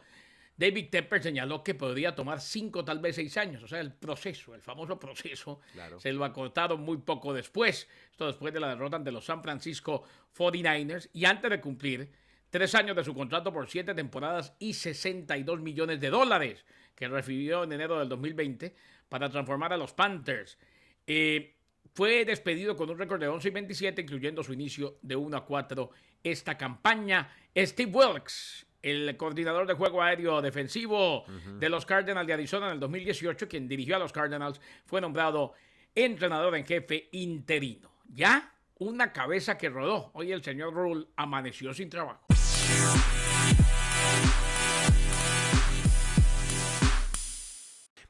David 0.55 0.89
Tepper 0.89 1.23
señaló 1.23 1.63
que 1.63 1.73
podría 1.73 2.13
tomar 2.13 2.39
cinco, 2.39 2.85
tal 2.85 2.99
vez 2.99 3.15
seis 3.15 3.37
años. 3.37 3.63
O 3.63 3.67
sea, 3.67 3.79
el 3.79 3.93
proceso, 3.93 4.53
el 4.53 4.61
famoso 4.61 4.99
proceso, 4.99 5.61
se 5.97 6.11
lo 6.11 6.25
acortaron 6.25 6.81
muy 6.81 6.97
poco 6.97 7.33
después. 7.33 7.87
Esto 8.11 8.27
después 8.27 8.53
de 8.53 8.59
la 8.59 8.69
derrota 8.69 8.97
ante 8.97 9.11
los 9.11 9.25
San 9.25 9.41
Francisco 9.41 10.03
49ers 10.37 11.09
y 11.13 11.25
antes 11.25 11.49
de 11.49 11.61
cumplir 11.61 12.11
tres 12.53 12.75
años 12.75 12.95
de 12.95 13.03
su 13.03 13.15
contrato 13.15 13.51
por 13.51 13.67
siete 13.67 13.95
temporadas 13.95 14.55
y 14.59 14.73
62 14.73 15.59
millones 15.59 15.99
de 15.99 16.11
dólares 16.11 16.63
que 16.93 17.07
recibió 17.07 17.63
en 17.63 17.71
enero 17.71 17.97
del 17.97 18.07
2020 18.07 18.75
para 19.09 19.27
transformar 19.27 19.73
a 19.73 19.77
los 19.77 19.93
Panthers. 19.93 20.59
Eh, 21.07 21.55
fue 21.95 22.25
despedido 22.25 22.77
con 22.77 22.91
un 22.91 22.99
récord 22.99 23.19
de 23.19 23.27
11 23.27 23.47
y 23.47 23.51
27, 23.51 24.01
incluyendo 24.03 24.43
su 24.43 24.53
inicio 24.53 24.99
de 25.01 25.15
1 25.15 25.35
a 25.35 25.45
4 25.45 25.89
esta 26.23 26.55
campaña. 26.55 27.27
Steve 27.57 27.91
Wilkes, 27.91 28.67
el 28.83 29.17
coordinador 29.17 29.65
de 29.65 29.73
juego 29.73 30.03
aéreo 30.03 30.39
defensivo 30.39 31.25
de 31.57 31.69
los 31.69 31.87
Cardinals 31.87 32.27
de 32.27 32.33
Arizona 32.33 32.67
en 32.67 32.73
el 32.73 32.79
2018, 32.79 33.47
quien 33.47 33.67
dirigió 33.67 33.95
a 33.95 33.99
los 33.99 34.13
Cardinals, 34.13 34.61
fue 34.85 35.01
nombrado 35.01 35.53
entrenador 35.95 36.55
en 36.55 36.65
jefe 36.65 37.09
interino. 37.13 37.91
Ya 38.13 38.53
una 38.77 39.11
cabeza 39.11 39.57
que 39.57 39.69
rodó. 39.69 40.11
Hoy 40.13 40.31
el 40.31 40.43
señor 40.43 40.71
Rule 40.75 41.07
amaneció 41.15 41.73
sin 41.73 41.89
trabajo. 41.89 42.27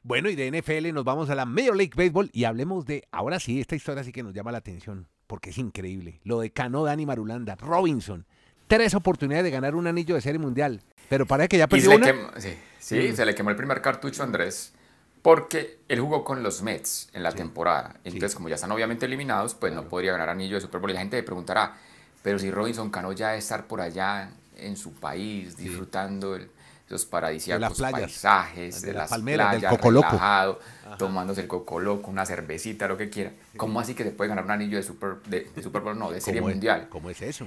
Bueno, 0.06 0.28
y 0.28 0.36
de 0.36 0.50
NFL 0.50 0.92
nos 0.92 1.02
vamos 1.02 1.30
a 1.30 1.34
la 1.34 1.46
Major 1.46 1.74
League 1.74 1.94
Baseball 1.96 2.28
y 2.34 2.44
hablemos 2.44 2.84
de, 2.84 3.08
ahora 3.10 3.40
sí, 3.40 3.58
esta 3.58 3.74
historia 3.74 4.04
sí 4.04 4.12
que 4.12 4.22
nos 4.22 4.34
llama 4.34 4.52
la 4.52 4.58
atención, 4.58 5.08
porque 5.26 5.48
es 5.48 5.56
increíble. 5.56 6.20
Lo 6.24 6.40
de 6.40 6.50
Cano, 6.50 6.84
Dani 6.84 7.06
Marulanda, 7.06 7.54
Robinson, 7.54 8.26
tres 8.66 8.92
oportunidades 8.92 9.44
de 9.44 9.50
ganar 9.50 9.74
un 9.74 9.86
anillo 9.86 10.14
de 10.14 10.20
serie 10.20 10.38
mundial, 10.38 10.82
pero 11.08 11.24
parece 11.24 11.48
que 11.48 11.56
ya 11.56 11.68
perdió 11.68 11.96
una. 11.96 12.12
sí, 12.36 12.54
sí 12.78 13.16
se 13.16 13.24
le 13.24 13.34
quemó 13.34 13.48
el 13.48 13.56
primer 13.56 13.80
cartucho 13.80 14.20
a 14.20 14.26
Andrés, 14.26 14.74
porque 15.22 15.78
él 15.88 16.00
jugó 16.00 16.22
con 16.22 16.42
los 16.42 16.60
Mets 16.60 17.08
en 17.14 17.22
la 17.22 17.32
temporada. 17.32 17.98
Entonces, 18.04 18.34
como 18.34 18.50
ya 18.50 18.56
están 18.56 18.72
obviamente 18.72 19.06
eliminados, 19.06 19.54
pues 19.54 19.72
no 19.72 19.88
podría 19.88 20.12
ganar 20.12 20.28
anillo 20.28 20.56
de 20.56 20.60
Super 20.60 20.82
Bowl. 20.82 20.90
Y 20.90 20.92
la 20.92 21.00
gente 21.00 21.16
le 21.16 21.22
preguntará, 21.22 21.78
pero 22.22 22.38
si 22.38 22.50
Robinson 22.50 22.90
Cano 22.90 23.10
ya 23.12 23.28
debe 23.28 23.38
estar 23.38 23.66
por 23.66 23.80
allá 23.80 24.32
en 24.58 24.76
su 24.76 24.92
país, 24.92 25.56
disfrutando 25.56 26.36
el 26.36 26.50
los 26.88 27.06
paradisíacos 27.06 27.80
paisajes, 27.80 28.82
de, 28.82 28.92
las 28.92 29.08
palmeras, 29.08 29.56
playas, 29.56 29.80
del 29.80 29.80
relajado, 29.80 30.60
tomándose 30.98 31.40
el 31.42 31.48
cocoloco, 31.48 32.10
una 32.10 32.26
cervecita, 32.26 32.86
lo 32.86 32.96
que 32.96 33.08
quiera. 33.08 33.32
¿Cómo 33.56 33.80
así 33.80 33.94
que 33.94 34.04
se 34.04 34.10
puede 34.10 34.28
ganar 34.28 34.44
un 34.44 34.50
anillo 34.50 34.76
de 34.76 34.82
Super, 34.82 35.16
de, 35.26 35.50
Super 35.62 35.82
Bowl? 35.82 35.98
No, 35.98 36.10
de 36.10 36.20
Serie 36.20 36.40
Mundial. 36.40 36.88
¿Cómo 36.90 37.08
es 37.10 37.22
eso? 37.22 37.46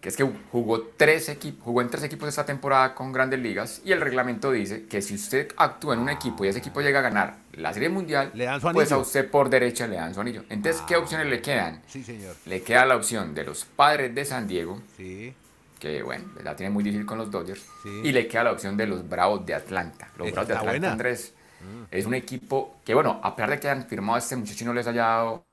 Que 0.00 0.08
es 0.08 0.16
que 0.16 0.28
jugó, 0.50 0.82
tres 0.96 1.28
equipos, 1.28 1.64
jugó 1.64 1.80
en 1.80 1.88
tres 1.88 2.02
equipos 2.02 2.28
esta 2.28 2.44
temporada 2.44 2.92
con 2.92 3.12
grandes 3.12 3.38
ligas 3.38 3.80
y 3.84 3.92
el 3.92 4.00
reglamento 4.00 4.50
dice 4.50 4.86
que 4.86 5.00
si 5.00 5.14
usted 5.14 5.52
actúa 5.56 5.94
en 5.94 6.00
un 6.00 6.08
equipo 6.08 6.44
y 6.44 6.48
ese 6.48 6.58
equipo 6.58 6.80
llega 6.80 6.98
a 6.98 7.02
ganar 7.02 7.36
la 7.52 7.72
Serie 7.72 7.88
Mundial, 7.88 8.32
pues 8.72 8.90
a 8.90 8.98
usted 8.98 9.30
por 9.30 9.48
derecha 9.48 9.86
le 9.86 9.96
dan 9.96 10.12
su 10.12 10.20
anillo. 10.20 10.44
Entonces, 10.48 10.82
¿qué 10.88 10.94
ah. 10.94 10.98
opciones 10.98 11.28
le 11.28 11.40
quedan? 11.40 11.82
Sí, 11.86 12.02
señor. 12.02 12.34
Le 12.46 12.62
queda 12.62 12.84
la 12.84 12.96
opción 12.96 13.32
de 13.32 13.44
los 13.44 13.64
padres 13.64 14.12
de 14.12 14.24
San 14.24 14.48
Diego. 14.48 14.80
Sí 14.96 15.34
que 15.82 16.00
bueno, 16.00 16.26
la 16.44 16.54
tiene 16.54 16.70
muy 16.70 16.84
difícil 16.84 17.04
con 17.04 17.18
los 17.18 17.28
Dodgers. 17.28 17.66
Y 17.84 18.12
le 18.12 18.28
queda 18.28 18.44
la 18.44 18.52
opción 18.52 18.76
de 18.76 18.86
los 18.86 19.08
Bravos 19.08 19.44
de 19.44 19.52
Atlanta. 19.52 20.12
Los 20.16 20.30
Bravos 20.30 20.46
de 20.46 20.54
Atlanta, 20.54 20.92
Andrés, 20.92 21.34
mm. 21.60 21.84
es 21.90 22.06
un 22.06 22.14
equipo 22.14 22.76
que, 22.84 22.94
bueno, 22.94 23.18
a 23.20 23.34
pesar 23.34 23.50
de 23.50 23.58
que 23.58 23.68
han 23.68 23.84
firmado 23.88 24.14
a 24.14 24.18
este 24.20 24.36
muchacho 24.36 24.62
y 24.62 24.66
no 24.68 24.74
les 24.74 24.86
haya 24.86 25.02
dado 25.02 25.44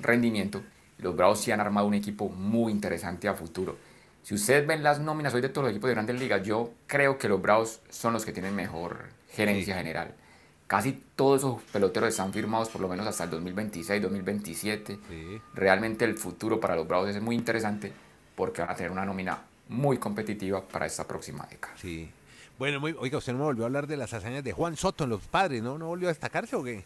rendimiento, 0.00 0.60
los 0.98 1.14
Bravos 1.14 1.40
sí 1.40 1.52
han 1.52 1.60
armado 1.60 1.86
un 1.86 1.94
equipo 1.94 2.30
muy 2.30 2.72
interesante 2.72 3.28
a 3.28 3.34
futuro. 3.34 3.76
Si 4.24 4.34
ustedes 4.34 4.66
ven 4.66 4.82
las 4.82 4.98
nóminas 4.98 5.32
hoy 5.34 5.40
de 5.40 5.50
todos 5.50 5.66
los 5.66 5.70
equipos 5.70 5.86
de 5.86 5.94
grandes 5.94 6.18
ligas, 6.18 6.42
yo 6.42 6.72
creo 6.88 7.16
que 7.16 7.28
los 7.28 7.40
Bravos 7.40 7.80
son 7.90 8.14
los 8.14 8.24
que 8.24 8.32
tienen 8.32 8.56
mejor 8.56 9.04
gerencia 9.30 9.76
general. 9.76 10.16
Casi 10.66 11.00
todos 11.14 11.42
esos 11.42 11.62
peloteros 11.72 12.08
están 12.08 12.32
firmados 12.32 12.70
por 12.70 12.80
lo 12.80 12.88
menos 12.88 13.06
hasta 13.06 13.22
el 13.22 13.30
2026, 13.30 14.02
2027. 14.02 14.98
Realmente 15.54 16.04
el 16.04 16.18
futuro 16.18 16.58
para 16.58 16.74
los 16.74 16.88
Bravos 16.88 17.10
es 17.10 17.22
muy 17.22 17.36
interesante 17.36 17.92
porque 18.42 18.60
van 18.60 18.70
a 18.72 18.74
tener 18.74 18.90
una 18.90 19.04
nómina 19.04 19.38
muy 19.68 19.98
competitiva 19.98 20.66
para 20.66 20.84
esta 20.84 21.06
próxima 21.06 21.46
década. 21.48 21.74
Sí. 21.76 22.10
Bueno, 22.58 22.80
muy, 22.80 22.92
oiga, 22.98 23.18
usted 23.18 23.32
no 23.32 23.38
me 23.38 23.44
volvió 23.44 23.62
a 23.62 23.66
hablar 23.66 23.86
de 23.86 23.96
las 23.96 24.12
hazañas 24.12 24.42
de 24.42 24.50
Juan 24.50 24.76
Soto 24.76 25.04
en 25.04 25.10
los 25.10 25.20
padres, 25.22 25.62
¿no? 25.62 25.78
¿No 25.78 25.86
volvió 25.86 26.08
a 26.08 26.10
destacarse 26.10 26.56
o 26.56 26.64
qué? 26.64 26.84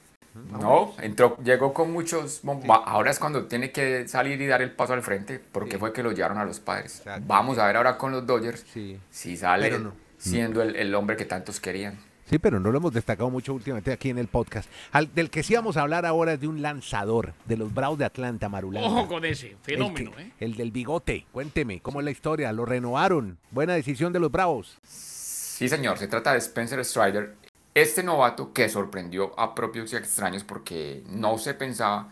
No, 0.50 0.94
entró, 1.00 1.38
llegó 1.42 1.72
con 1.72 1.94
muchos. 1.94 2.42
Ahora 2.68 3.10
es 3.10 3.18
cuando 3.18 3.46
tiene 3.46 3.72
que 3.72 4.06
salir 4.06 4.38
y 4.38 4.46
dar 4.46 4.60
el 4.60 4.70
paso 4.70 4.92
al 4.92 5.02
frente, 5.02 5.40
porque 5.50 5.78
fue 5.78 5.94
que 5.94 6.02
lo 6.02 6.12
llevaron 6.12 6.36
a 6.36 6.44
los 6.44 6.60
padres. 6.60 7.02
Vamos 7.22 7.56
a 7.56 7.66
ver 7.66 7.76
ahora 7.76 7.96
con 7.96 8.12
los 8.12 8.26
Dodgers 8.26 8.62
si 9.10 9.36
sale 9.38 9.80
siendo 10.18 10.60
el, 10.60 10.76
el, 10.76 10.94
hombre 10.94 11.16
que 11.16 11.24
tantos 11.24 11.58
querían. 11.58 11.98
Sí, 12.28 12.38
pero 12.40 12.58
no 12.58 12.72
lo 12.72 12.78
hemos 12.78 12.92
destacado 12.92 13.30
mucho 13.30 13.54
últimamente 13.54 13.92
aquí 13.92 14.10
en 14.10 14.18
el 14.18 14.26
podcast. 14.26 14.68
Al, 14.90 15.14
del 15.14 15.30
que 15.30 15.42
sí 15.44 15.54
vamos 15.54 15.76
a 15.76 15.82
hablar 15.82 16.04
ahora 16.04 16.32
es 16.32 16.40
de 16.40 16.48
un 16.48 16.60
lanzador 16.60 17.34
de 17.44 17.56
los 17.56 17.72
Bravos 17.72 17.98
de 17.98 18.04
Atlanta, 18.04 18.48
Marulanda. 18.48 18.88
Ojo 18.88 19.06
con 19.06 19.24
ese 19.24 19.56
fenómeno, 19.62 20.10
el, 20.10 20.16
que- 20.16 20.22
¿eh? 20.22 20.32
el 20.40 20.56
del 20.56 20.72
bigote. 20.72 21.24
Cuénteme, 21.30 21.80
¿cómo 21.80 22.00
es 22.00 22.04
la 22.04 22.10
historia? 22.10 22.52
¿Lo 22.52 22.64
renovaron? 22.64 23.38
Buena 23.52 23.74
decisión 23.74 24.12
de 24.12 24.18
los 24.18 24.32
Bravos. 24.32 24.76
Sí, 24.82 25.68
señor, 25.68 25.98
se 25.98 26.08
trata 26.08 26.32
de 26.32 26.38
Spencer 26.38 26.84
Strider, 26.84 27.34
este 27.74 28.02
novato 28.02 28.52
que 28.52 28.68
sorprendió 28.68 29.38
a 29.38 29.54
propios 29.54 29.92
y 29.92 29.96
extraños 29.96 30.42
porque 30.42 31.04
no 31.08 31.38
se 31.38 31.54
pensaba 31.54 32.08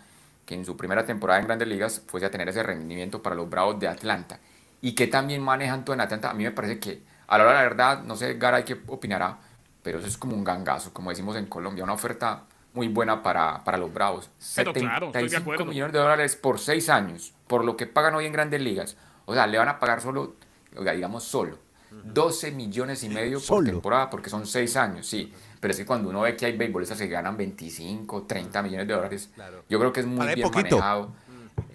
que 0.46 0.54
en 0.54 0.64
su 0.64 0.76
primera 0.76 1.04
temporada 1.04 1.40
en 1.40 1.46
Grandes 1.46 1.66
Ligas 1.68 2.02
fuese 2.06 2.26
a 2.26 2.30
tener 2.30 2.48
ese 2.48 2.62
rendimiento 2.62 3.20
para 3.22 3.34
los 3.34 3.50
Bravos 3.50 3.80
de 3.80 3.88
Atlanta 3.88 4.38
y 4.80 4.94
que 4.94 5.06
también 5.08 5.42
manejan 5.42 5.84
todo 5.84 5.94
en 5.94 6.02
Atlanta. 6.02 6.30
A 6.30 6.34
mí 6.34 6.44
me 6.44 6.52
parece 6.52 6.78
que, 6.78 7.02
a 7.26 7.36
la 7.38 7.44
hora 7.44 7.52
de 7.54 7.58
la 7.58 7.62
verdad, 7.68 8.02
no 8.04 8.14
sé, 8.14 8.34
Garay, 8.34 8.64
qué 8.64 8.76
opinará, 8.86 9.38
pero 9.84 9.98
eso 10.00 10.08
es 10.08 10.18
como 10.18 10.34
un 10.34 10.42
gangazo, 10.42 10.92
como 10.92 11.10
decimos 11.10 11.36
en 11.36 11.46
Colombia, 11.46 11.84
una 11.84 11.92
oferta 11.92 12.42
muy 12.72 12.88
buena 12.88 13.22
para, 13.22 13.62
para 13.62 13.78
los 13.78 13.92
Bravos. 13.94 14.30
Pero 14.56 14.72
claro, 14.72 15.06
estoy 15.06 15.22
de 15.22 15.28
75 15.28 15.40
acuerdo. 15.42 15.64
millones 15.66 15.92
de 15.92 15.98
dólares 16.00 16.34
por 16.34 16.58
seis 16.58 16.88
años, 16.88 17.32
por 17.46 17.64
lo 17.64 17.76
que 17.76 17.86
pagan 17.86 18.16
hoy 18.16 18.26
en 18.26 18.32
Grandes 18.32 18.60
Ligas. 18.60 18.96
O 19.26 19.34
sea, 19.34 19.46
le 19.46 19.58
van 19.58 19.68
a 19.68 19.78
pagar 19.78 20.00
solo, 20.00 20.34
digamos 20.72 21.22
solo, 21.22 21.58
12 22.02 22.50
millones 22.50 23.04
y 23.04 23.08
medio 23.08 23.38
por 23.38 23.46
Solo. 23.46 23.70
temporada, 23.70 24.10
porque 24.10 24.28
son 24.28 24.46
seis 24.46 24.76
años, 24.76 25.06
sí. 25.06 25.32
Pero 25.60 25.70
es 25.72 25.78
que 25.78 25.86
cuando 25.86 26.08
uno 26.10 26.22
ve 26.22 26.34
que 26.36 26.46
hay 26.46 26.56
beisbolistas 26.56 26.98
que 26.98 27.06
ganan 27.06 27.36
25, 27.36 28.24
30 28.24 28.62
millones 28.62 28.88
de 28.88 28.94
dólares, 28.94 29.30
Claro. 29.34 29.62
yo 29.68 29.78
creo 29.78 29.92
que 29.92 30.00
es 30.00 30.06
muy 30.06 30.18
Para 30.18 30.34
bien 30.34 30.50
poquito. 30.50 30.76
manejado 30.76 31.12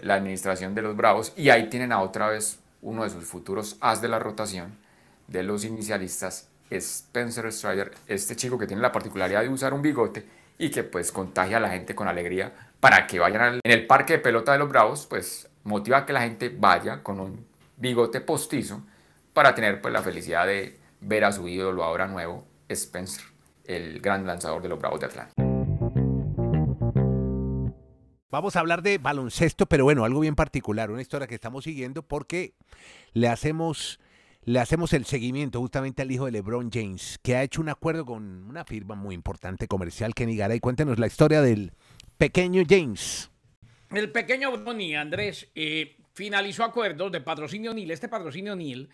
la 0.01 0.15
administración 0.15 0.75
de 0.75 0.81
los 0.81 0.95
Bravos. 0.97 1.31
Y 1.37 1.49
ahí 1.49 1.69
tienen 1.69 1.93
a 1.93 2.01
otra 2.01 2.27
vez 2.27 2.59
uno 2.81 3.03
de 3.03 3.09
sus 3.09 3.23
futuros 3.23 3.77
as 3.79 4.01
de 4.01 4.09
la 4.09 4.19
rotación 4.19 4.75
de 5.27 5.43
los 5.43 5.63
inicialistas, 5.63 6.49
Spencer 6.69 7.51
Strider, 7.51 7.91
este 8.07 8.35
chico 8.35 8.57
que 8.57 8.67
tiene 8.67 8.81
la 8.81 8.91
particularidad 8.91 9.41
de 9.41 9.49
usar 9.49 9.73
un 9.73 9.81
bigote 9.81 10.25
y 10.57 10.69
que 10.69 10.83
pues 10.83 11.11
contagia 11.11 11.57
a 11.57 11.59
la 11.59 11.69
gente 11.69 11.95
con 11.95 12.07
alegría 12.07 12.53
para 12.79 13.07
que 13.07 13.19
vayan 13.19 13.59
en 13.63 13.71
el 13.71 13.87
parque 13.87 14.13
de 14.13 14.19
pelota 14.19 14.51
de 14.51 14.59
los 14.59 14.69
Bravos, 14.69 15.05
pues 15.07 15.49
motiva 15.63 15.99
a 15.99 16.05
que 16.05 16.13
la 16.13 16.21
gente 16.21 16.49
vaya 16.49 17.01
con 17.03 17.19
un 17.19 17.45
bigote 17.77 18.21
postizo 18.21 18.83
para 19.33 19.55
tener 19.55 19.81
pues 19.81 19.93
la 19.93 20.01
felicidad 20.01 20.45
de 20.45 20.77
ver 21.01 21.23
a 21.23 21.31
su 21.31 21.47
ídolo 21.47 21.83
ahora 21.83 22.07
nuevo, 22.07 22.45
Spencer, 22.67 23.23
el 23.65 24.01
gran 24.01 24.27
lanzador 24.27 24.61
de 24.61 24.69
los 24.69 24.79
Bravos 24.79 24.99
de 24.99 25.05
Atlanta. 25.05 25.33
Vamos 28.31 28.55
a 28.55 28.59
hablar 28.59 28.83
de 28.83 28.99
baloncesto, 28.99 29.65
pero 29.65 29.85
bueno, 29.85 30.05
algo 30.05 30.19
bien 30.19 30.35
particular, 30.35 30.91
una 30.91 31.01
historia 31.01 31.25
que 31.25 31.33
estamos 31.33 31.63
siguiendo 31.63 32.03
porque 32.03 32.53
le 33.13 33.27
hacemos, 33.27 33.99
le 34.43 34.59
hacemos 34.59 34.93
el 34.93 35.05
seguimiento 35.05 35.59
justamente 35.59 36.01
al 36.01 36.11
hijo 36.11 36.25
de 36.25 36.31
LeBron 36.31 36.71
James, 36.71 37.19
que 37.21 37.35
ha 37.35 37.43
hecho 37.43 37.61
un 37.61 37.69
acuerdo 37.69 38.05
con 38.05 38.49
una 38.49 38.65
firma 38.65 38.95
muy 38.95 39.15
importante 39.15 39.67
comercial, 39.67 40.13
Kenny 40.13 40.35
Garay. 40.35 40.59
Cuéntenos 40.59 40.97
la 40.97 41.07
historia 41.07 41.41
del 41.41 41.73
pequeño 42.17 42.63
James. 42.67 43.29
El 43.91 44.11
pequeño 44.11 44.51
Brony, 44.51 44.95
Andrés, 44.95 45.49
eh, 45.55 45.97
finalizó 46.13 46.63
acuerdos 46.63 47.11
de 47.11 47.21
patrocinio 47.21 47.73
NIL. 47.73 47.91
Este 47.91 48.07
patrocinio 48.07 48.55
NIL 48.55 48.89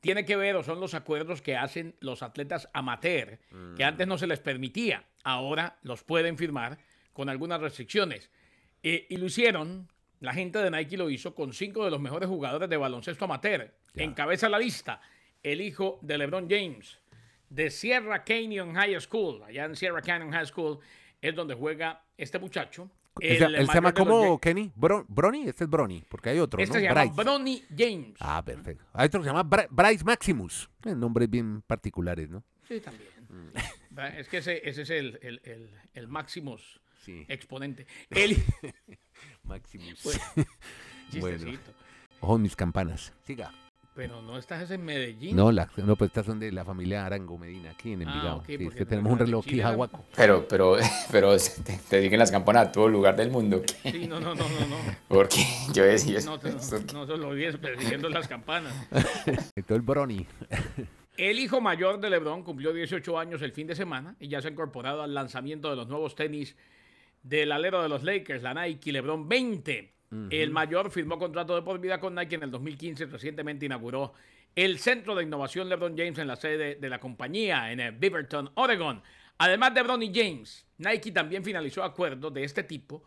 tiene 0.00 0.24
que 0.24 0.36
ver 0.36 0.56
o 0.56 0.62
son 0.62 0.80
los 0.80 0.94
acuerdos 0.94 1.42
que 1.42 1.56
hacen 1.56 1.94
los 2.00 2.22
atletas 2.22 2.68
amateur, 2.72 3.38
que 3.76 3.84
antes 3.84 4.06
no 4.06 4.18
se 4.18 4.26
les 4.26 4.40
permitía. 4.40 5.04
Ahora 5.22 5.78
los 5.82 6.02
pueden 6.02 6.38
firmar 6.38 6.78
con 7.12 7.28
algunas 7.28 7.60
restricciones. 7.60 8.30
Eh, 8.82 9.06
y 9.10 9.18
lo 9.18 9.26
hicieron, 9.26 9.88
la 10.20 10.32
gente 10.34 10.58
de 10.58 10.70
Nike 10.70 10.96
lo 10.96 11.10
hizo 11.10 11.34
con 11.34 11.52
cinco 11.52 11.84
de 11.84 11.90
los 11.90 12.00
mejores 12.00 12.28
jugadores 12.28 12.68
de 12.70 12.76
baloncesto 12.76 13.24
amateur. 13.24 13.72
Encabeza 13.94 14.48
la 14.48 14.58
lista 14.58 15.00
el 15.42 15.60
hijo 15.62 15.98
de 16.02 16.18
LeBron 16.18 16.48
James, 16.50 16.98
de 17.48 17.70
Sierra 17.70 18.22
Canyon 18.24 18.74
High 18.74 19.00
School. 19.00 19.42
Allá 19.42 19.64
en 19.64 19.74
Sierra 19.76 20.02
Canyon 20.02 20.30
High 20.32 20.46
School 20.46 20.78
es 21.22 21.34
donde 21.34 21.54
juega 21.54 22.02
este 22.18 22.38
muchacho. 22.38 22.90
Se- 23.18 23.36
él 23.36 23.66
se 23.66 23.74
llama 23.74 23.92
como. 23.92 24.38
Kenny 24.38 24.70
Bron- 24.76 25.04
Brony, 25.08 25.48
este 25.48 25.64
es 25.64 25.70
Brony, 25.70 26.02
porque 26.08 26.30
hay 26.30 26.38
otro, 26.38 26.60
Este 26.62 26.74
¿no? 26.74 26.80
se 26.80 26.86
llama 26.86 27.04
Bryce. 27.04 27.22
Bronny 27.22 27.62
James. 27.76 28.14
Ah, 28.20 28.42
perfecto. 28.44 28.84
Hay 28.92 29.06
otro 29.06 29.20
que 29.20 29.24
se 29.24 29.30
llama 29.34 29.44
Bra- 29.48 29.66
Bryce 29.70 30.04
Maximus. 30.04 30.70
Eh, 30.84 30.94
nombres 30.94 31.28
bien 31.28 31.62
particulares, 31.66 32.30
¿no? 32.30 32.44
Sí, 32.68 32.80
también. 32.80 33.10
Va, 33.98 34.08
Es 34.08 34.28
que 34.28 34.38
ese, 34.38 34.60
ese 34.68 34.82
es 34.82 34.90
el, 34.90 35.18
el, 35.22 35.40
el, 35.44 35.70
el 35.94 36.08
Maximus 36.08 36.80
Sí. 37.00 37.24
exponente. 37.28 37.86
El, 38.10 38.36
Maximus. 39.44 39.98
Pues, 40.02 40.20
Bueno. 41.20 41.36
chistecito. 41.38 41.72
Ojo 42.20 42.38
mis 42.38 42.54
campanas. 42.54 43.12
Siga. 43.26 43.52
Pero 43.94 44.22
no 44.22 44.38
estás 44.38 44.70
en 44.70 44.84
Medellín. 44.84 45.34
No, 45.34 45.50
la, 45.50 45.68
no, 45.78 45.96
pues 45.96 46.10
estas 46.10 46.24
son 46.24 46.38
de 46.38 46.52
la 46.52 46.64
familia 46.64 47.04
Arango 47.04 47.36
Medina, 47.36 47.70
aquí 47.72 47.92
en 47.92 48.06
Ah, 48.06 48.12
Envigado. 48.12 48.44
Sí, 48.46 48.54
es 48.60 48.74
que 48.74 48.86
tenemos 48.86 49.12
un 49.12 49.18
reloj 49.18 49.44
aquí, 49.44 49.60
jaguaco. 49.60 50.04
Pero, 50.14 50.46
pero, 50.46 50.76
pero 51.10 51.36
te, 51.36 51.78
te 51.88 52.00
digan 52.00 52.20
las 52.20 52.30
campanas 52.30 52.68
a 52.68 52.72
todo 52.72 52.88
lugar 52.88 53.16
del 53.16 53.30
mundo. 53.30 53.60
¿qué? 53.82 53.90
Sí, 53.90 54.06
no, 54.06 54.20
no, 54.20 54.34
no, 54.36 54.48
no. 54.48 54.66
no. 54.68 54.76
Porque 55.08 55.44
yo 55.72 55.82
decía 55.84 56.20
No, 56.24 56.36
no, 56.36 56.42
no, 56.50 56.92
no 56.92 57.06
se 57.06 57.16
lo 57.16 57.28
olvides 57.28 57.56
persiguiendo 57.56 58.08
las 58.08 58.28
campanas. 58.28 58.72
Todo 59.66 59.76
el 59.76 59.82
Brony. 59.82 60.24
El 61.16 61.40
hijo 61.40 61.60
mayor 61.60 62.00
de 62.00 62.08
LeBron 62.10 62.44
cumplió 62.44 62.72
18 62.72 63.18
años 63.18 63.42
el 63.42 63.52
fin 63.52 63.66
de 63.66 63.74
semana 63.74 64.14
y 64.20 64.28
ya 64.28 64.40
se 64.40 64.48
ha 64.48 64.50
incorporado 64.52 65.02
al 65.02 65.12
lanzamiento 65.12 65.68
de 65.68 65.76
los 65.76 65.88
nuevos 65.88 66.14
tenis 66.14 66.56
del 67.22 67.52
alero 67.52 67.82
de 67.82 67.88
los 67.88 68.02
Lakers, 68.02 68.42
la 68.42 68.54
Nike 68.54 68.92
LeBron 68.92 69.28
20. 69.28 69.94
El 70.30 70.50
mayor 70.50 70.90
firmó 70.90 71.18
contrato 71.18 71.54
de 71.54 71.62
por 71.62 71.78
vida 71.78 72.00
con 72.00 72.16
Nike 72.16 72.34
en 72.34 72.42
el 72.42 72.50
2015 72.50 73.04
y 73.04 73.06
recientemente 73.06 73.66
inauguró 73.66 74.12
el 74.56 74.80
Centro 74.80 75.14
de 75.14 75.22
Innovación 75.22 75.68
LeBron 75.68 75.96
James 75.96 76.18
en 76.18 76.26
la 76.26 76.34
sede 76.34 76.74
de 76.74 76.88
la 76.88 76.98
compañía 76.98 77.70
en 77.70 77.78
eh, 77.78 77.90
Beaverton, 77.92 78.50
Oregon. 78.54 79.00
Además 79.38 79.72
de 79.72 79.82
LeBron 79.82 80.02
y 80.02 80.12
James, 80.12 80.66
Nike 80.78 81.12
también 81.12 81.44
finalizó 81.44 81.84
acuerdos 81.84 82.34
de 82.34 82.42
este 82.42 82.64
tipo 82.64 83.04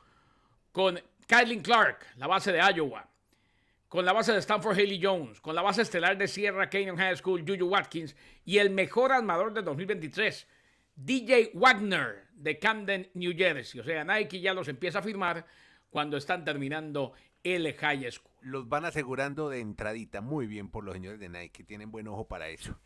con 0.72 1.00
Kylie 1.28 1.62
Clark, 1.62 2.06
la 2.18 2.28
base 2.28 2.52
de 2.52 2.60
Iowa, 2.60 3.08
con 3.88 4.06
la 4.06 4.14
base 4.14 4.32
de 4.32 4.40
Stanford 4.40 4.74
Haley 4.74 5.00
Jones, 5.02 5.40
con 5.40 5.54
la 5.56 5.62
base 5.62 5.84
estelar 5.84 6.18
de 6.18 6.28
Sierra 6.28 6.70
Canyon 6.70 6.98
High 6.98 7.18
School 7.18 7.44
Juju 7.48 7.66
Watkins 7.66 8.16
y 8.46 8.58
el 8.58 8.70
mejor 8.70 9.12
armador 9.12 9.54
de 9.54 9.62
2023, 9.62 10.48
DJ 10.96 11.52
Wagner 11.54 12.28
de 12.34 12.60
Camden, 12.60 13.10
New 13.14 13.34
Jersey. 13.36 13.80
O 13.82 13.84
sea, 13.84 14.04
Nike 14.04 14.40
ya 14.42 14.54
los 14.54 14.68
empieza 14.68 15.00
a 15.00 15.02
firmar 15.02 15.46
cuando 15.90 16.18
están 16.18 16.44
terminando 16.44 17.14
el 17.44 17.74
high 17.74 18.12
school. 18.12 18.32
Los 18.42 18.68
van 18.68 18.86
asegurando 18.86 19.50
de 19.50 19.60
entradita. 19.60 20.22
Muy 20.22 20.48
bien 20.48 20.70
por 20.70 20.84
los 20.84 20.94
señores 20.94 21.20
de 21.20 21.30
Nike. 21.30 21.64
Tienen 21.64 21.92
buen 21.92 22.08
ojo 22.08 22.28
para 22.28 22.50
eso. 22.50 22.78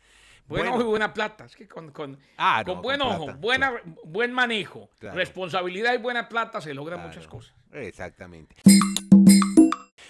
Buen 0.46 0.62
Bueno, 0.62 0.74
ojo 0.76 0.82
y 0.82 0.86
buena 0.90 1.12
plata. 1.12 1.44
Es 1.44 1.54
que 1.56 1.68
con, 1.68 1.90
con, 1.92 2.18
Ah, 2.36 2.62
con 2.64 2.76
no, 2.76 2.82
buen 2.82 3.00
con 3.00 3.08
ojo, 3.08 3.24
plata, 3.26 3.38
buena, 3.40 3.82
buen 4.04 4.32
manejo, 4.32 4.88
Claro. 4.98 5.16
responsabilidad 5.16 5.92
y 5.94 5.98
buena 5.98 6.28
plata 6.28 6.60
se 6.60 6.72
logran 6.74 6.98
claro, 7.00 7.08
muchas 7.08 7.26
cosas. 7.28 7.54
Exactamente. 7.72 8.56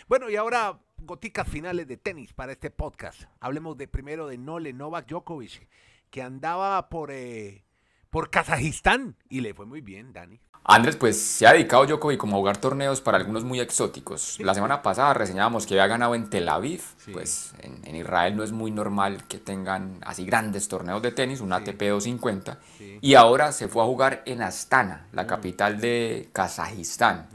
Bueno, 0.06 0.30
y 0.30 0.36
ahora 0.36 0.78
goticas 0.98 1.48
finales 1.48 1.86
de 1.88 1.96
tenis 1.96 2.32
para 2.32 2.52
este 2.52 2.70
podcast. 2.70 3.22
Hablemos 3.40 3.76
de 3.76 3.88
primero 3.88 4.26
de 4.28 4.38
Nole 4.38 4.72
Novak 4.72 5.06
Djokovic, 5.08 5.68
que 6.10 6.22
andaba 6.22 6.88
por, 6.88 7.10
eh, 7.10 7.64
por 8.10 8.30
Kazajistán 8.30 9.16
y 9.28 9.40
le 9.40 9.54
fue 9.54 9.66
muy 9.66 9.80
bien, 9.80 10.12
Dani. 10.12 10.40
Andrés, 10.64 10.96
pues 10.96 11.18
se 11.18 11.46
ha 11.46 11.54
dedicado 11.54 11.86
Djokovic 11.86 12.18
como 12.18 12.36
a 12.36 12.40
jugar 12.40 12.58
torneos 12.58 13.00
para 13.00 13.16
algunos 13.16 13.42
muy 13.42 13.58
exóticos. 13.58 14.38
La 14.40 14.52
semana 14.52 14.82
pasada 14.82 15.14
reseñábamos 15.14 15.66
que 15.66 15.74
había 15.74 15.86
ganado 15.86 16.14
en 16.14 16.28
Tel 16.28 16.46
Aviv. 16.46 16.82
Sí. 16.98 17.10
Pues 17.12 17.54
en, 17.60 17.80
en 17.86 17.96
Israel 17.96 18.36
no 18.36 18.44
es 18.44 18.52
muy 18.52 18.70
normal 18.70 19.26
que 19.28 19.38
tengan 19.38 19.98
así 20.04 20.26
grandes 20.26 20.68
torneos 20.68 21.00
de 21.00 21.10
tenis, 21.10 21.40
un 21.40 21.54
ATP 21.54 21.80
250. 21.80 22.58
Sí. 22.76 22.98
Y 23.00 23.14
ahora 23.14 23.52
se 23.52 23.68
fue 23.68 23.82
a 23.82 23.86
jugar 23.86 24.22
en 24.26 24.42
Astana, 24.42 25.06
la 25.12 25.26
capital 25.26 25.80
de 25.80 26.28
Kazajistán, 26.34 27.28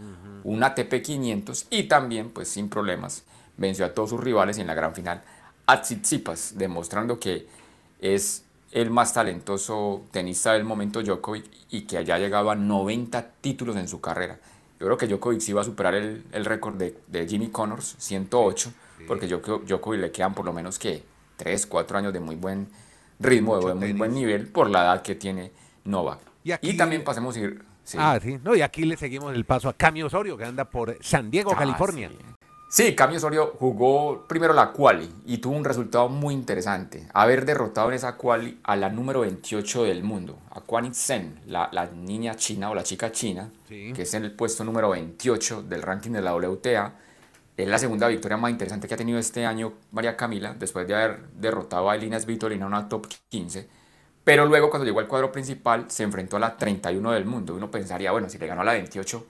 un 0.44 0.64
ATP 0.64 1.02
500 1.02 1.68
y 1.72 1.84
también, 1.84 2.30
pues 2.30 2.50
sin 2.50 2.70
problemas, 2.70 3.24
venció 3.58 3.86
a 3.86 3.94
todos 3.96 4.12
sus 4.12 4.20
rivales 4.20 4.60
en 4.60 4.68
la 4.68 4.76
gran 4.76 4.94
final 4.94 5.24
a 5.66 5.82
Tsitsipas, 5.82 6.58
demostrando 6.58 7.20
que 7.20 7.48
es 8.00 8.44
el 8.74 8.90
más 8.90 9.14
talentoso 9.14 10.04
tenista 10.12 10.54
del 10.54 10.64
momento 10.64 11.02
Djokovic 11.02 11.46
y 11.70 11.82
que 11.82 11.98
haya 11.98 12.18
llegado 12.18 12.50
a 12.52 12.56
90 12.56 13.24
títulos 13.42 13.76
en 13.76 13.88
su 13.88 14.02
carrera. 14.02 14.40
Yo 14.80 14.88
creo 14.88 14.98
que 14.98 15.08
Djokovic 15.08 15.40
sí 15.42 15.54
va 15.54 15.62
a 15.62 15.64
superar 15.64 15.94
el, 15.96 16.26
el 16.32 16.44
récord 16.46 16.76
de, 16.76 16.98
de 17.08 17.28
Jimmy 17.28 17.50
Connors, 17.50 17.96
108, 18.00 18.74
porque 19.08 19.28
yo 19.28 19.42
creo 19.42 19.60
Djokovic 19.60 20.02
le 20.02 20.12
quedan 20.12 20.34
por 20.34 20.46
lo 20.46 20.54
menos 20.54 20.80
que 20.80 21.04
3, 21.38 21.66
4 21.68 21.98
años 22.00 22.14
de 22.14 22.20
muy 22.20 22.36
buen 22.36 22.68
ritmo, 23.20 23.56
Mucho 23.56 23.68
de 23.70 23.74
muy 23.76 23.82
tenis. 23.88 23.98
buen 23.98 24.14
nivel 24.14 24.48
por 24.48 24.70
la 24.70 24.84
edad 24.84 25.02
que 25.02 25.16
tiene 25.16 25.52
Novak. 25.86 26.20
Y 26.44 26.52
aquí- 26.52 26.76
también 26.76 27.04
pasemos 27.04 27.36
a 27.36 27.40
ir... 27.40 27.64
sí. 27.84 27.98
Ah, 28.00 28.20
sí. 28.22 28.40
No, 28.44 28.56
y 28.56 28.62
aquí 28.62 28.84
le 28.86 28.98
seguimos 28.98 29.34
el 29.36 29.46
paso 29.46 29.70
a 29.70 29.74
Cami 29.74 30.04
Osorio, 30.04 30.36
que 30.36 30.46
anda 30.46 30.66
por 30.70 30.98
San 31.02 31.30
Diego, 31.32 31.52
Ah, 31.54 31.60
California. 31.60 32.10
Sí. 32.10 32.18
Sí, 32.74 32.96
Cami 32.96 33.18
Osorio 33.18 33.54
jugó 33.60 34.26
primero 34.28 34.52
la 34.52 34.72
quali 34.72 35.08
y 35.28 35.38
tuvo 35.38 35.56
un 35.56 35.64
resultado 35.64 36.10
muy 36.10 36.34
interesante. 36.34 37.08
Haber 37.14 37.46
derrotado 37.46 37.90
en 37.90 37.94
esa 37.94 38.18
quali 38.18 38.60
a 38.64 38.76
la 38.76 38.90
número 38.90 39.20
28 39.20 39.84
del 39.84 40.02
mundo, 40.04 40.40
a 40.50 40.60
Quan 40.62 40.92
Sen, 40.96 41.40
la, 41.46 41.70
la 41.72 41.86
niña 41.86 42.34
china 42.34 42.72
o 42.72 42.74
la 42.74 42.82
chica 42.82 43.12
china, 43.12 43.52
Sí. 43.68 43.94
que 43.94 44.02
es 44.02 44.14
en 44.16 44.24
el 44.24 44.32
puesto 44.32 44.64
número 44.64 44.90
28 44.90 45.62
del 45.62 45.84
ranking 45.84 46.14
de 46.14 46.22
la 46.24 46.34
WTA. 46.36 46.96
Es 47.58 47.68
la 47.68 47.78
segunda 47.78 48.08
victoria 48.08 48.38
más 48.38 48.50
interesante 48.50 48.88
que 48.88 48.96
ha 48.96 48.98
tenido 48.98 49.20
este 49.20 49.46
año 49.46 49.74
María 49.92 50.18
Camila, 50.18 50.56
después 50.58 50.88
de 50.88 50.96
haber 50.96 51.30
derrotado 51.34 51.92
a 51.92 51.96
Elina 51.96 52.20
Svitolina 52.20 52.66
en 52.66 52.74
una 52.74 52.90
top 52.90 53.06
15. 53.30 53.70
Pero 54.24 54.48
luego 54.48 54.72
cuando 54.72 54.86
llegó 54.88 55.00
al 55.00 55.08
cuadro 55.08 55.32
principal 55.32 55.86
se 55.90 56.02
enfrentó 56.02 56.38
a 56.38 56.40
la 56.40 56.58
31 56.58 57.12
del 57.12 57.26
mundo. 57.26 57.54
Uno 57.54 57.70
pensaría, 57.70 58.12
bueno, 58.12 58.30
si 58.30 58.40
le 58.40 58.48
ganó 58.48 58.62
a 58.62 58.66
la 58.66 58.74
28, 58.74 59.28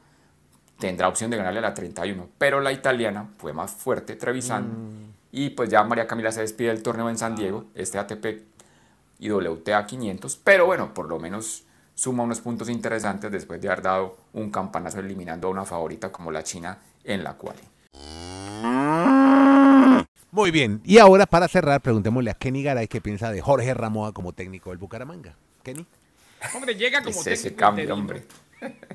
tendrá 0.80 1.08
opción 1.08 1.32
de 1.32 1.38
ganarle 1.38 1.60
a 1.60 1.64
la 1.64 1.74
31. 1.74 2.30
Pero 2.38 2.62
la 2.62 2.72
italiana 2.72 3.30
fue 3.38 3.54
más 3.54 3.72
fuerte, 3.72 4.16
Trevisan. 4.16 4.64
Mm. 4.64 5.14
Y 5.32 5.50
pues 5.52 5.70
ya 5.70 5.84
María 5.84 6.08
Camila 6.08 6.32
se 6.32 6.42
despide 6.42 6.70
del 6.70 6.84
torneo 6.84 7.10
en 7.10 7.18
San 7.18 7.36
Diego, 7.36 7.66
este 7.74 7.98
ATP 7.98 8.44
y 9.20 9.32
WTA 9.32 9.86
500. 9.86 10.36
Pero 10.38 10.66
bueno, 10.66 10.94
por 10.94 11.08
lo 11.08 11.20
menos 11.20 11.64
suma 11.96 12.24
unos 12.24 12.40
puntos 12.42 12.70
interesantes 12.70 13.32
después 13.32 13.62
de 13.62 13.68
haber 13.70 13.82
dado 13.84 14.18
un 14.34 14.52
campanazo 14.52 15.00
eliminando 15.00 15.48
a 15.48 15.52
una 15.52 15.66
favorita 15.66 16.12
como 16.12 16.32
la 16.32 16.44
China 16.44 16.78
en 17.04 17.24
la 17.24 17.34
cual. 17.34 17.56
Muy 20.32 20.50
bien. 20.52 20.82
Y 20.84 20.98
ahora, 20.98 21.26
para 21.28 21.48
cerrar, 21.48 21.82
preguntémosle 21.82 22.32
a 22.32 22.34
Kenny 22.34 22.64
Garay 22.64 22.88
qué 22.88 23.02
piensa 23.02 23.32
de 23.32 23.42
Jorge 23.42 23.74
Ramoa 23.74 24.14
como 24.14 24.34
técnico 24.34 24.72
del 24.72 24.80
Bucaramanga. 24.80 25.36
Kenny. 25.64 25.86
Hombre, 26.56 26.76
llega 26.76 27.00
como 27.00 27.12
Es 27.12 27.28
ese 27.28 27.52
técnico 27.52 27.60
cambio, 27.60 27.84
interino. 27.84 28.02
hombre. 28.02 28.28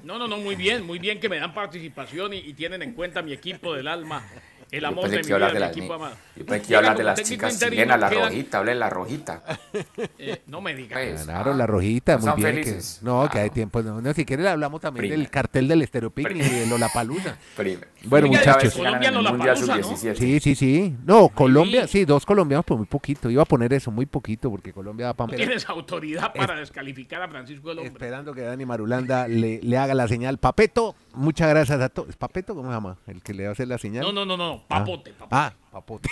No, 0.02 0.18
no, 0.18 0.26
no, 0.28 0.38
muy 0.38 0.56
bien, 0.56 0.86
muy 0.86 0.98
bien 0.98 1.20
que 1.20 1.28
me 1.28 1.38
dan 1.38 1.52
participación 1.52 2.32
y, 2.32 2.38
y 2.38 2.54
tienen 2.54 2.82
en 2.82 2.94
cuenta 2.94 3.22
mi 3.22 3.32
equipo 3.32 3.74
del 3.74 3.88
alma, 3.88 4.24
el 4.70 4.80
Yo 4.82 4.86
amor 4.88 5.02
pensé 5.04 5.16
de 5.16 5.22
que 5.22 5.28
mi 5.32 5.36
vida, 5.38 5.46
de 5.48 5.52
mi 5.54 5.58
las, 5.60 5.70
equipo 5.70 5.94
amado. 5.94 6.14
yo 6.36 6.44
pensé 6.46 6.60
que 6.62 6.66
Llega 6.68 6.68
iba 6.68 6.76
a 6.76 6.78
hablar 6.92 6.98
de 6.98 7.04
las 7.04 7.22
chicas 7.22 7.58
chilenas, 7.58 8.00
la 8.00 8.10
quedan- 8.10 8.24
rojita, 8.28 8.58
hable 8.58 8.70
de 8.72 8.78
la 8.78 8.90
rojita. 8.90 9.42
eh, 10.18 10.42
no 10.46 10.60
me 10.60 10.74
digas. 10.74 10.98
Pues, 11.02 11.22
Claro, 11.24 11.52
ah, 11.52 11.56
la 11.56 11.66
rojita, 11.66 12.18
no 12.18 12.36
muy 12.36 12.42
bien. 12.52 12.64
que- 12.64 12.78
no, 13.02 13.28
que 13.30 13.38
hay 13.38 13.50
tiempo. 13.50 13.82
No, 13.82 14.00
no, 14.00 14.12
si 14.14 14.24
quiere 14.24 14.42
le 14.42 14.48
hablamos 14.50 14.80
también 14.80 15.02
Prima. 15.02 15.16
del 15.16 15.30
cartel 15.30 15.68
del 15.68 15.82
Estéreo 15.82 16.10
Picnic 16.10 16.44
y 16.44 16.48
de 16.50 16.66
Lollapalooza. 16.66 17.36
prima. 17.56 17.80
Bueno, 18.04 18.28
Oiga, 18.28 18.38
muchachos. 18.40 18.74
Colombia 18.74 19.08
el 19.08 19.14
Mundial 19.16 19.34
Lollapalooza, 19.60 19.76
¿no? 19.76 19.96
Sub-17. 19.96 20.14
Sí, 20.16 20.40
sí, 20.40 20.54
sí. 20.54 20.96
No, 21.04 21.28
Colombia, 21.28 21.86
sí. 21.86 22.04
dos 22.04 22.24
colombianos, 22.26 22.64
pues 22.66 22.78
muy 22.78 22.86
poquito. 22.86 23.30
Iba 23.30 23.42
a 23.42 23.46
poner 23.46 23.72
eso, 23.72 23.90
muy 23.90 24.06
poquito, 24.06 24.50
porque 24.50 24.72
Colombia 24.72 25.06
va 25.06 25.14
para... 25.14 25.36
Tienes 25.36 25.68
autoridad 25.68 26.32
para 26.34 26.56
descalificar 26.56 27.22
a 27.22 27.28
Francisco 27.28 27.68
del 27.70 27.78
Hombre. 27.78 27.92
Esperando 27.92 28.34
que 28.34 28.42
Dani 28.42 28.64
Marulanda 28.66 29.26
le, 29.28 29.60
le 29.62 29.76
haga 29.78 29.94
la 29.94 30.06
señal. 30.08 30.38
Papeto, 30.38 30.94
muchas 31.14 31.48
gracias 31.48 31.80
a 31.80 31.88
todos. 31.88 32.10
¿Es 32.10 32.16
Papeto 32.16 32.54
cómo 32.54 32.68
se 32.68 32.74
llama? 32.74 32.96
El 33.06 33.22
que 33.22 33.34
le 33.34 33.46
hace 33.46 33.66
la 33.66 33.78
señal. 33.78 34.04
No, 34.04 34.12
no, 34.12 34.24
no, 34.24 34.36
no. 34.36 34.57
Papote, 34.68 35.12
papote. 35.12 35.34
Ah, 35.34 35.52
Papote. 35.70 36.08